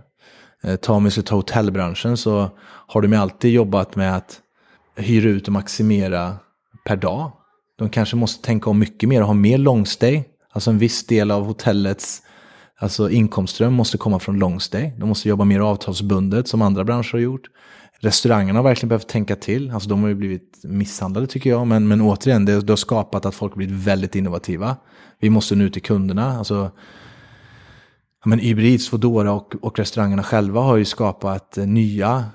Eh, 0.63 0.75
ta 0.75 0.93
tar 0.93 0.99
vi 0.99 1.23
ta 1.23 1.35
hotellbranschen 1.35 2.17
så 2.17 2.49
har 2.61 3.01
de 3.01 3.11
ju 3.11 3.17
alltid 3.17 3.51
jobbat 3.51 3.95
med 3.95 4.15
att 4.15 4.41
hyra 4.95 5.29
ut 5.29 5.47
och 5.47 5.53
maximera 5.53 6.37
per 6.85 6.95
dag. 6.95 7.31
De 7.77 7.89
kanske 7.89 8.15
måste 8.15 8.45
tänka 8.45 8.69
om 8.69 8.79
mycket 8.79 9.09
mer 9.09 9.21
och 9.21 9.27
ha 9.27 9.33
mer 9.33 9.57
longstay. 9.57 10.23
Alltså 10.51 10.69
en 10.69 10.77
viss 10.77 11.05
del 11.05 11.31
av 11.31 11.45
hotellets 11.45 12.21
Alltså 12.81 13.09
inkomstström 13.09 13.73
måste 13.73 13.97
komma 13.97 14.19
från 14.19 14.39
långsteg. 14.39 14.99
De 14.99 15.09
måste 15.09 15.29
jobba 15.29 15.45
mer 15.45 15.59
avtalsbundet 15.59 16.47
som 16.47 16.61
andra 16.61 16.83
branscher 16.83 17.11
har 17.11 17.19
gjort. 17.19 17.49
Restaurangerna 17.99 18.59
har 18.59 18.63
verkligen 18.63 18.89
behövt 18.89 19.07
tänka 19.07 19.35
till. 19.35 19.71
Alltså 19.71 19.89
de 19.89 20.01
har 20.01 20.09
ju 20.09 20.15
blivit 20.15 20.59
misshandlade 20.63 21.27
tycker 21.27 21.49
jag. 21.49 21.67
Men, 21.67 21.87
men 21.87 22.01
återigen, 22.01 22.45
det, 22.45 22.61
det 22.61 22.71
har 22.71 22.77
skapat 22.77 23.25
att 23.25 23.35
folk 23.35 23.53
har 23.53 23.57
blivit 23.57 23.75
väldigt 23.75 24.15
innovativa. 24.15 24.77
Vi 25.19 25.29
måste 25.29 25.55
nu 25.55 25.69
till 25.69 25.81
kunderna. 25.81 26.37
Alltså, 26.37 26.71
men 28.25 28.39
Uber 28.39 28.63
Eats, 28.63 28.89
Foodora 28.89 29.31
och, 29.31 29.55
och 29.61 29.79
restaurangerna 29.79 30.23
själva 30.23 30.61
har 30.61 30.77
ju 30.77 30.85
skapat 30.85 31.57
eh, 31.57 31.67
nya 31.67 32.25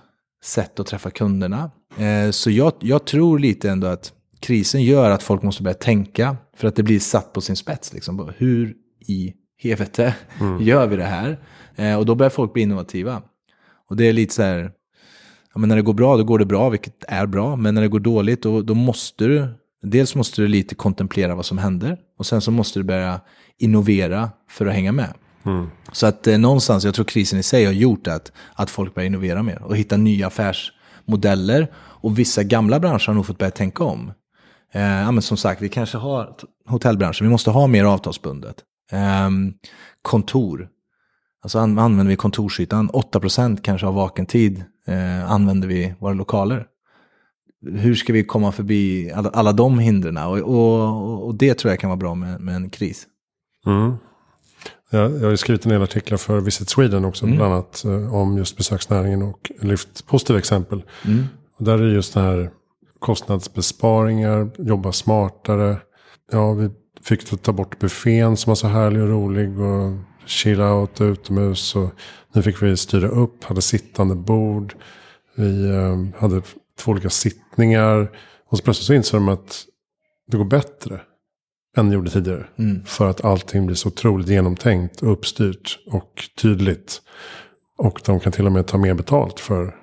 sätt 0.45 0.81
att 0.81 0.87
träffa 0.87 1.11
kunderna. 1.11 1.71
Eh, 1.99 2.31
så 2.31 2.51
jag, 2.51 2.73
jag 2.81 3.05
tror 3.05 3.39
lite 3.39 3.71
ändå 3.71 3.87
att 3.87 4.13
krisen 4.41 4.83
gör 4.83 5.11
att 5.11 5.23
folk 5.23 5.43
måste 5.43 5.63
börja 5.63 5.75
tänka. 5.75 6.37
För 6.57 6.69
att 6.69 6.77
det 6.77 6.83
blir 6.83 7.01
satt 7.01 7.33
på 7.33 7.41
sin 7.41 7.57
spets. 7.57 7.93
Liksom. 7.93 8.33
Hur 8.37 8.75
i 9.07 9.35
helvete, 9.69 10.15
mm. 10.41 10.63
gör 10.63 10.87
vi 10.87 10.97
det 10.97 11.05
här? 11.05 11.39
Eh, 11.77 11.99
och 11.99 12.07
då 12.07 12.15
börjar 12.15 12.31
folk 12.31 12.53
bli 12.53 12.63
innovativa. 12.63 13.23
Och 13.89 13.97
det 13.97 14.09
är 14.09 14.13
lite 14.13 14.35
så 14.35 14.43
här, 14.43 14.71
ja, 15.55 15.61
men 15.61 15.69
när 15.69 15.77
det 15.77 15.83
går 15.83 15.95
bra, 15.95 16.17
då 16.17 16.25
går 16.25 16.39
det 16.39 16.47
bra, 16.47 16.69
vilket 16.69 17.05
är 17.09 17.27
bra. 17.27 17.57
Men 17.57 17.75
när 17.75 17.83
det 17.83 17.89
går 17.89 18.01
dåligt, 18.01 18.43
då, 18.43 18.63
då 18.63 18.75
måste 18.75 19.25
du, 19.25 19.49
dels 19.83 20.15
måste 20.15 20.43
du 20.43 20.49
lite 20.49 20.75
kontemplera 20.75 21.35
vad 21.35 21.47
som 21.47 21.59
händer. 21.59 21.99
Och 22.19 22.27
sen 22.27 22.41
så 22.41 22.51
måste 22.51 22.79
du 22.79 22.83
börja 22.83 23.21
innovera 23.59 24.31
för 24.51 24.67
att 24.67 24.75
hänga 24.75 24.93
med. 24.93 25.15
Mm. 25.47 25.67
Så 25.93 26.07
att 26.07 26.27
eh, 26.27 26.39
någonstans, 26.39 26.85
jag 26.85 26.95
tror 26.95 27.05
krisen 27.05 27.39
i 27.39 27.43
sig 27.43 27.65
har 27.65 27.73
gjort 27.73 28.07
att, 28.07 28.33
att 28.55 28.71
folk 28.71 28.95
börjar 28.95 29.07
innovera 29.07 29.43
mer 29.43 29.63
och 29.63 29.77
hitta 29.77 29.97
nya 29.97 30.27
affärsmodeller. 30.27 31.71
Och 31.77 32.19
vissa 32.19 32.43
gamla 32.43 32.81
branscher 32.81 33.07
har 33.07 33.15
nog 33.15 33.27
fått 33.27 33.39
börja 33.39 33.51
tänka 33.51 33.85
om. 33.85 34.13
Eh, 34.73 34.83
ja, 34.83 35.11
men 35.11 35.23
som 35.23 35.37
sagt, 35.37 35.63
vi 35.63 35.69
kanske 35.69 35.99
har 35.99 36.35
hotellbranschen, 36.67 37.27
vi 37.27 37.31
måste 37.31 37.51
ha 37.51 37.67
mer 37.67 37.85
avtalsbundet. 37.85 38.57
Um, 38.93 39.55
kontor. 40.03 40.69
Alltså 41.43 41.59
an 41.59 41.79
använder 41.79 42.11
vi 42.11 42.17
kontorsytan, 42.17 42.91
8% 42.91 43.61
kanske 43.63 43.87
av 43.87 43.95
vaken 43.95 44.27
tid 44.27 44.65
eh, 44.87 45.31
använder 45.31 45.69
vi 45.69 45.95
våra 45.99 46.15
lokaler. 46.15 46.67
Hur 47.67 47.95
ska 47.95 48.13
vi 48.13 48.25
komma 48.25 48.53
förbi 48.53 49.13
alla, 49.13 49.31
alla 49.31 49.53
de 49.53 49.79
hindren? 49.79 50.17
Och, 50.17 50.39
och, 50.39 51.27
och, 51.27 51.35
det 51.35 51.55
tror 51.55 51.73
jag 51.73 51.81
kan 51.81 51.91
vara 51.91 51.97
bra 51.97 52.15
med, 52.15 52.41
med 52.41 52.57
en 52.57 52.71
kris. 52.71 53.07
Mm. 53.67 53.95
Jag, 54.91 55.23
jag 55.23 55.29
har 55.29 55.37
skrivit 55.37 55.65
en 55.65 55.73
del 55.73 55.83
artiklar 55.83 56.19
för 56.19 56.41
Visit 56.41 56.69
Sweden 56.69 57.05
också, 57.05 57.25
mm. 57.25 57.37
bland 57.37 57.53
annat 57.53 57.85
eh, 57.85 58.15
om 58.15 58.39
just 58.39 58.57
besöksnäringen 58.57 59.23
och 59.23 59.53
lyft 59.61 60.07
positiva 60.07 60.39
exempel. 60.39 60.83
Mm. 61.05 61.25
Och 61.59 61.65
där 61.65 61.79
är 61.79 61.89
just 61.89 62.15
det 62.15 62.21
här 62.21 62.51
kostnadsbesparingar, 62.99 64.51
jobba 64.59 64.93
smartare. 64.93 65.77
Ja, 66.33 66.53
vi 66.53 66.71
fick 67.05 67.43
ta 67.43 67.53
bort 67.53 67.79
buffén 67.79 68.37
som 68.37 68.51
var 68.51 68.55
så 68.55 68.69
härlig 68.69 69.03
och 69.03 69.09
rolig. 69.09 69.61
Och 69.61 69.99
chilla 70.27 70.75
out 70.75 71.01
utomhus. 71.01 71.77
Och 71.77 71.91
nu 72.33 72.43
fick 72.43 72.63
vi 72.63 72.77
styra 72.77 73.09
upp, 73.09 73.45
hade 73.45 73.63
sittande 73.63 74.15
bord. 74.15 74.75
Vi 75.35 75.71
eh, 75.71 76.21
hade 76.21 76.43
två 76.79 76.93
olika 76.93 77.11
sittningar. 77.11 78.11
Och 78.49 78.59
så 78.59 78.65
plötsligt 78.65 78.87
så 78.87 78.95
insåg 78.95 79.21
de 79.21 79.29
att 79.29 79.65
det 80.31 80.37
går 80.37 80.45
bättre 80.45 81.01
än 81.77 81.89
det 81.89 81.95
gjorde 81.95 82.11
tidigare. 82.11 82.47
Mm. 82.59 82.85
För 82.85 83.11
att 83.11 83.25
allting 83.25 83.67
blir 83.67 83.77
så 83.77 83.89
otroligt 83.89 84.29
genomtänkt 84.29 85.03
uppstyrt 85.03 85.79
och 85.87 86.29
tydligt. 86.37 87.03
Och 87.79 88.01
de 88.05 88.21
kan 88.21 88.33
till 88.33 88.47
och 88.47 88.53
med 88.53 88.67
ta 88.67 88.79
mer 88.79 88.95
betalt 88.95 89.41
för 89.41 89.75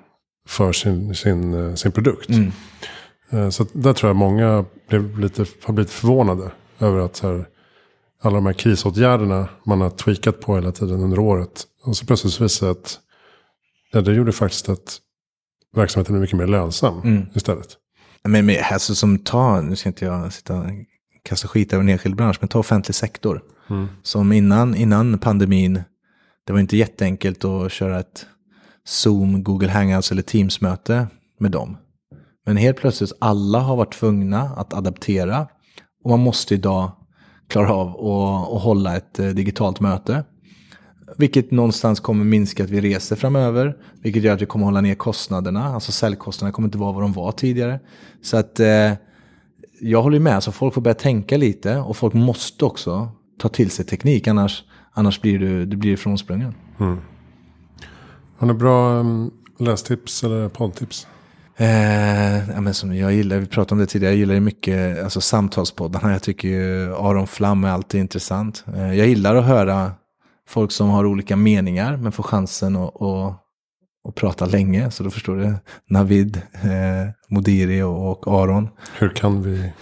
för 0.48 0.72
sin, 0.72 1.14
sin, 1.14 1.76
sin 1.76 1.92
produkt. 1.92 2.28
Mm. 2.28 3.52
Så 3.52 3.66
där 3.72 3.92
tror 3.92 4.08
jag 4.08 4.16
många 4.16 4.64
blev 4.88 5.18
lite, 5.18 5.46
har 5.62 5.74
blivit 5.74 5.90
förvånade 5.90 6.50
över 6.82 6.98
att 6.98 7.20
här, 7.20 7.48
alla 8.22 8.34
de 8.34 8.46
här 8.46 8.52
krisåtgärderna 8.52 9.48
man 9.66 9.80
har 9.80 9.90
tweakat 9.90 10.40
på 10.40 10.54
hela 10.54 10.72
tiden 10.72 11.00
under 11.00 11.18
året. 11.18 11.66
Och 11.84 11.96
så 11.96 12.06
plötsligt 12.06 12.40
visar 12.40 12.66
det 12.66 12.72
att 12.72 12.98
ja, 13.92 14.00
det 14.00 14.14
gjorde 14.14 14.32
faktiskt 14.32 14.68
att 14.68 14.98
verksamheten 15.76 16.12
blev 16.12 16.20
mycket 16.20 16.38
mer 16.38 16.46
lönsam 16.46 17.00
mm. 17.00 17.26
istället. 17.34 17.68
Men, 18.24 18.46
men 18.46 18.56
alltså 18.72 18.94
som 18.94 19.18
ta, 19.18 19.60
nu 19.60 19.76
ska 19.76 19.88
inte 19.88 20.04
jag 20.04 20.32
sitta 20.32 20.56
och 20.56 20.66
kasta 21.22 21.48
skit 21.48 21.72
över 21.72 21.82
en 21.82 21.88
enskild 21.88 22.16
bransch, 22.16 22.36
men 22.40 22.48
ta 22.48 22.58
offentlig 22.58 22.94
sektor. 22.94 23.42
Mm. 23.70 23.88
Som 24.02 24.32
innan, 24.32 24.74
innan 24.74 25.18
pandemin, 25.18 25.82
det 26.46 26.52
var 26.52 26.60
inte 26.60 26.76
jätteenkelt 26.76 27.44
att 27.44 27.72
köra 27.72 28.00
ett 28.00 28.26
Zoom, 28.84 29.42
Google 29.44 29.70
Hangouts 29.70 30.12
eller 30.12 30.22
Teams-möte 30.22 31.06
med 31.38 31.50
dem. 31.50 31.76
Men 32.46 32.56
helt 32.56 32.76
plötsligt, 32.76 33.12
alla 33.18 33.58
har 33.58 33.76
varit 33.76 33.94
tvungna 33.94 34.40
att 34.40 34.74
adaptera. 34.74 35.48
Och 36.02 36.10
man 36.10 36.20
måste 36.20 36.54
idag 36.54 36.90
klara 37.48 37.72
av 37.72 37.88
att, 37.88 38.56
att 38.56 38.62
hålla 38.62 38.96
ett 38.96 39.18
eh, 39.18 39.26
digitalt 39.26 39.80
möte. 39.80 40.24
Vilket 41.16 41.50
någonstans 41.50 42.00
kommer 42.00 42.24
minska 42.24 42.64
att 42.64 42.70
vi 42.70 42.80
reser 42.80 43.16
framöver. 43.16 43.76
Vilket 44.02 44.22
gör 44.22 44.34
att 44.34 44.42
vi 44.42 44.46
kommer 44.46 44.64
hålla 44.64 44.80
ner 44.80 44.94
kostnaderna. 44.94 45.64
Alltså 45.64 45.92
säljkostnaderna 45.92 46.52
kommer 46.52 46.68
inte 46.68 46.78
vara 46.78 46.92
vad 46.92 47.02
de 47.02 47.12
var 47.12 47.32
tidigare. 47.32 47.80
Så 48.22 48.36
att 48.36 48.60
eh, 48.60 48.92
jag 49.80 50.02
håller 50.02 50.20
med. 50.20 50.42
Så 50.42 50.52
folk 50.52 50.74
får 50.74 50.80
börja 50.80 50.94
tänka 50.94 51.36
lite. 51.36 51.76
Och 51.76 51.96
folk 51.96 52.14
måste 52.14 52.64
också 52.64 53.08
ta 53.38 53.48
till 53.48 53.70
sig 53.70 53.84
teknik. 53.84 54.28
Annars, 54.28 54.64
annars 54.92 55.20
blir 55.20 55.38
du, 55.38 55.66
du 55.66 55.76
blir 55.76 55.96
frånsprungen. 55.96 56.54
Mm. 56.80 56.98
Har 58.36 58.46
ni 58.46 58.54
bra 58.54 58.98
um, 58.98 59.30
lästips 59.58 60.24
eller 60.24 60.48
poddtips? 60.48 61.06
Eh, 61.62 62.50
ja, 62.54 62.60
men 62.60 62.74
som 62.74 62.96
jag 62.96 63.12
gillar, 63.12 63.38
vi 63.38 63.46
pratade 63.46 63.74
om 63.74 63.78
det 63.78 63.86
tidigare, 63.86 64.12
jag 64.12 64.18
gillar 64.18 64.34
ju 64.34 64.40
mycket 64.40 65.04
alltså, 65.04 65.20
samtalspoddarna. 65.20 66.12
Jag 66.12 66.22
tycker 66.22 66.48
ju 66.48 66.94
Aron 66.94 67.26
Flam 67.26 67.64
är 67.64 67.68
alltid 67.68 68.00
intressant. 68.00 68.64
Eh, 68.74 68.94
jag 68.94 69.06
gillar 69.06 69.36
att 69.36 69.44
höra 69.44 69.92
folk 70.48 70.72
som 70.72 70.88
har 70.88 71.06
olika 71.06 71.36
meningar 71.36 71.96
men 71.96 72.12
får 72.12 72.22
chansen 72.22 72.76
att, 72.76 73.02
att, 73.02 73.38
att 74.08 74.14
prata 74.14 74.46
länge. 74.46 74.90
Så 74.90 75.02
då 75.04 75.10
förstår 75.10 75.36
du 75.36 75.54
Navid, 75.90 76.36
eh, 76.52 77.10
Modiri 77.28 77.82
och, 77.82 78.26
och, 78.26 78.42
Aron. 78.42 78.68
Hur 78.98 79.08
kan 79.08 79.42
vi... 79.42 79.72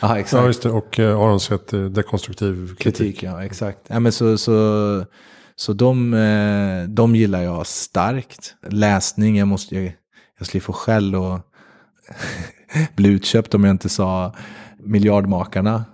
Aha, 0.00 0.18
exakt. 0.18 0.40
Ja, 0.40 0.46
just 0.46 0.62
det. 0.62 0.70
Och 0.70 0.98
eh, 0.98 1.20
Aron 1.20 1.40
säger 1.40 1.88
dekonstruktiv 1.88 2.66
kritik. 2.66 2.96
kritik. 2.96 3.22
Ja, 3.22 3.44
exakt. 3.44 3.78
Ja, 3.88 4.00
men 4.00 4.12
så, 4.12 4.38
så, 4.38 5.04
så 5.56 5.72
de, 5.72 6.14
eh, 6.14 6.88
de 6.88 7.16
gillar 7.16 7.42
jag 7.42 7.66
starkt. 7.66 8.54
Läsning, 8.68 9.38
jag 9.38 9.48
måste... 9.48 9.74
Jag, 9.74 9.92
jag 10.38 10.46
skulle 10.46 10.60
få 10.60 10.72
skäll 10.72 11.14
och 11.14 11.40
bli 12.94 13.08
utköpt 13.08 13.54
om 13.54 13.64
jag 13.64 13.70
inte 13.70 13.88
sa 13.88 14.34
Miljardmakarna 14.78 15.84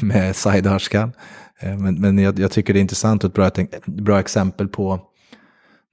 med 0.00 0.36
Said 0.36 0.66
Harskan. 0.66 1.12
Eh, 1.58 1.78
men, 1.78 2.00
men 2.00 2.18
jag, 2.18 2.38
jag, 2.38 2.50
tycker 2.50 2.72
det 2.72 2.78
är 2.78 2.80
intressant 2.80 3.24
och 3.24 3.28
ett 3.28 3.34
bra, 3.34 3.46
ett 3.46 3.86
bra 3.86 4.20
exempel 4.20 4.68
på 4.68 5.00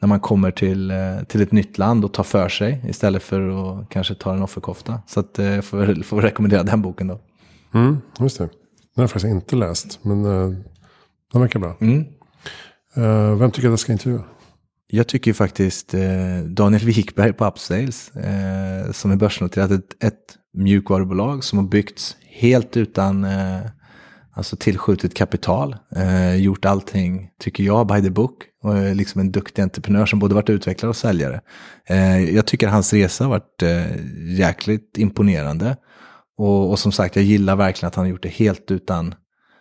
när 0.02 0.08
man 0.08 0.20
kommer 0.20 0.52
till, 0.52 0.92
eh, 0.92 1.24
till 1.28 1.42
ett 1.42 1.52
nytt 1.52 1.78
land 1.78 2.06
och 2.06 2.14
tar 2.14 2.24
för 2.24 2.50
sig 2.50 2.82
istället 2.88 3.24
för 3.24 3.42
att 3.50 3.90
kanske 3.90 4.16
ta 4.16 4.34
en 4.34 4.44
offerkofta. 4.44 5.02
Så 5.08 5.20
att, 5.20 5.38
jag 5.38 5.56
eh, 5.56 5.62
får, 5.62 6.04
får 6.04 6.22
rekommendera 6.22 6.64
den 6.64 6.82
boken 6.82 7.08
då. 7.08 7.20
Mm, 7.74 7.98
just 8.20 8.38
det. 8.38 8.44
Den 8.44 8.52
har 8.96 9.04
jag 9.04 9.12
faktiskt 9.12 9.32
inte 9.32 9.56
läst, 9.56 10.00
men 10.02 10.24
den 11.32 11.42
verkar 11.42 11.60
bra. 11.60 11.76
Mm. 11.80 12.06
Vem 13.40 13.52
tycker 13.52 13.68
att 13.68 13.72
jag 13.72 13.80
ska 13.80 13.92
intervjua? 13.92 14.24
Jag 14.92 15.08
tycker 15.08 15.34
faktiskt 15.34 15.94
eh, 15.94 16.40
Daniel 16.46 16.86
Wikberg 16.86 17.34
på 17.34 17.46
Upsales, 17.46 18.16
eh, 18.16 18.92
som 18.92 19.12
är 19.12 19.16
börsnoterat, 19.16 19.72
ett, 19.72 20.04
ett 20.04 20.38
mjukvarubolag 20.54 21.44
som 21.44 21.60
har 21.60 21.66
byggts 21.66 22.18
helt 22.22 22.78
utan 22.78 23.24
eh, 23.24 23.62
Alltså 24.40 24.56
tillskjutet 24.56 25.14
kapital, 25.14 25.76
eh, 25.96 26.36
gjort 26.36 26.66
allting, 26.66 27.30
tycker 27.40 27.64
jag, 27.64 27.88
by 27.88 28.02
the 28.02 28.10
book. 28.10 28.34
Och 28.64 28.78
är 28.78 28.96
liksom 28.96 29.22
en 29.22 29.32
duktig 29.32 29.62
entreprenör 29.62 30.06
som 30.06 30.20
både 30.20 30.36
varit 30.36 30.50
utvecklare 30.50 30.90
och 30.90 30.96
säljare. 30.96 31.42
Eh, 31.86 32.36
jag 32.36 32.46
tycker 32.46 32.68
hans 32.68 32.94
resa 32.94 33.24
har 33.24 33.30
varit 33.30 33.64
eh, 33.64 34.06
jäkligt 34.38 34.98
imponerande. 34.98 35.78
Och, 36.38 36.70
och, 36.70 36.80
som 36.80 36.92
sagt, 36.92 37.16
jag 37.16 37.26
gillar 37.26 37.56
verkligen 37.56 37.88
att 37.88 37.96
han 37.96 38.06
har 38.06 38.10
gjort 38.10 38.24
det 38.24 38.30
helt 38.30 38.72
utan 38.72 39.16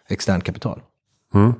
externt 0.08 0.44
kapital. 0.44 0.80
Mm. 1.34 1.52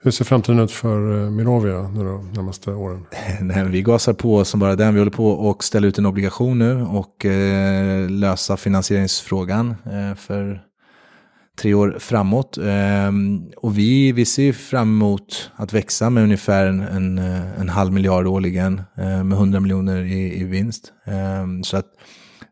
Hur 0.00 0.10
ser 0.10 0.24
framtiden 0.24 0.60
ut 0.60 0.70
för 0.70 1.24
eh, 1.24 1.30
Mirovia 1.30 1.88
nu 1.88 2.04
de 2.04 2.32
närmaste 2.32 2.70
åren? 2.70 3.06
Nej, 3.40 3.64
vi 3.68 3.82
gasar 3.82 4.12
på 4.12 4.44
som 4.44 4.60
bara 4.60 4.76
den. 4.76 4.94
Vi 4.94 5.00
håller 5.00 5.12
på 5.12 5.30
och 5.30 5.64
ställa 5.64 5.86
ut 5.86 5.98
en 5.98 6.06
obligation 6.06 6.58
nu 6.58 6.82
och 6.82 7.24
eh, 7.24 8.10
lösa 8.10 8.56
finansieringsfrågan 8.56 9.70
eh, 9.70 10.14
för 10.14 10.62
tre 11.58 11.74
år 11.74 11.96
framåt. 12.00 12.58
Ehm, 12.62 13.50
och 13.56 13.78
vi, 13.78 14.12
vi 14.12 14.24
ser 14.24 14.52
fram 14.52 14.88
emot 14.88 15.50
att 15.56 15.72
växa 15.72 16.10
med 16.10 16.22
ungefär 16.22 16.66
en, 16.66 16.80
en, 16.80 17.18
en 17.58 17.68
halv 17.68 17.92
miljard 17.92 18.26
årligen 18.26 18.82
eh, 18.96 19.24
med 19.24 19.32
100 19.32 19.60
miljoner 19.60 20.04
i, 20.04 20.40
i 20.40 20.44
vinst. 20.44 20.92
Ehm, 21.06 21.64
så 21.64 21.76
att 21.76 21.86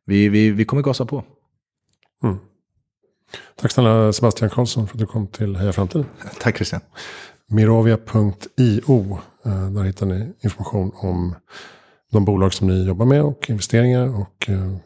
vi, 0.06 0.28
vi, 0.28 0.50
vi 0.50 0.64
kommer 0.64 0.82
gasa 0.82 1.06
på. 1.06 1.24
Mm. 2.24 2.36
Tack 3.56 3.72
snälla 3.72 4.12
Sebastian 4.12 4.50
Karlsson 4.50 4.86
för 4.88 4.94
att 4.94 5.00
du 5.00 5.06
kom 5.06 5.26
till 5.26 5.56
Heja 5.56 5.72
Framtiden. 5.72 6.06
Tack 6.40 6.56
Christian. 6.56 6.80
Mirovia.io. 7.48 9.18
Eh, 9.44 9.70
där 9.70 9.82
hittar 9.82 10.06
ni 10.06 10.32
information 10.40 10.92
om 10.94 11.34
de 12.12 12.24
bolag 12.24 12.54
som 12.54 12.66
ni 12.66 12.86
jobbar 12.86 13.06
med 13.06 13.22
och 13.22 13.50
investeringar 13.50 14.20
och 14.20 14.50
eh, 14.50 14.76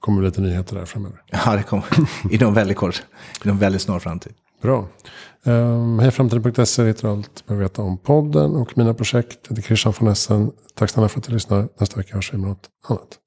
kommer 0.00 0.22
lite 0.22 0.40
nyheter 0.40 0.76
där 0.76 0.84
framöver. 0.84 1.22
Ja, 1.30 1.56
det 1.56 1.62
kommer. 1.62 1.86
Inom 2.30 2.54
väldigt 2.54 2.76
kort. 2.76 3.02
Inom 3.44 3.58
väldigt 3.58 3.82
snar 3.82 3.98
framtid. 3.98 4.32
Bra. 4.62 4.88
Um, 5.44 5.98
Hejframtiden.se 5.98 6.84
hittar 6.84 7.08
allt 7.08 7.44
du 7.46 7.54
veta 7.54 7.82
om 7.82 7.98
podden 7.98 8.56
och 8.56 8.78
mina 8.78 8.94
projekt. 8.94 9.38
Det 9.48 9.58
är 9.58 9.62
Christian 9.62 9.94
von 10.00 10.08
Essen. 10.08 10.52
Tack 10.74 10.90
snälla 10.90 11.08
för 11.08 11.18
att 11.20 11.26
du 11.26 11.32
lyssnar. 11.32 11.68
Nästa 11.80 11.96
vecka 11.96 12.14
hörs 12.14 12.34
vi 12.34 12.38
med 12.38 12.48
något 12.48 12.68
annat. 12.88 13.18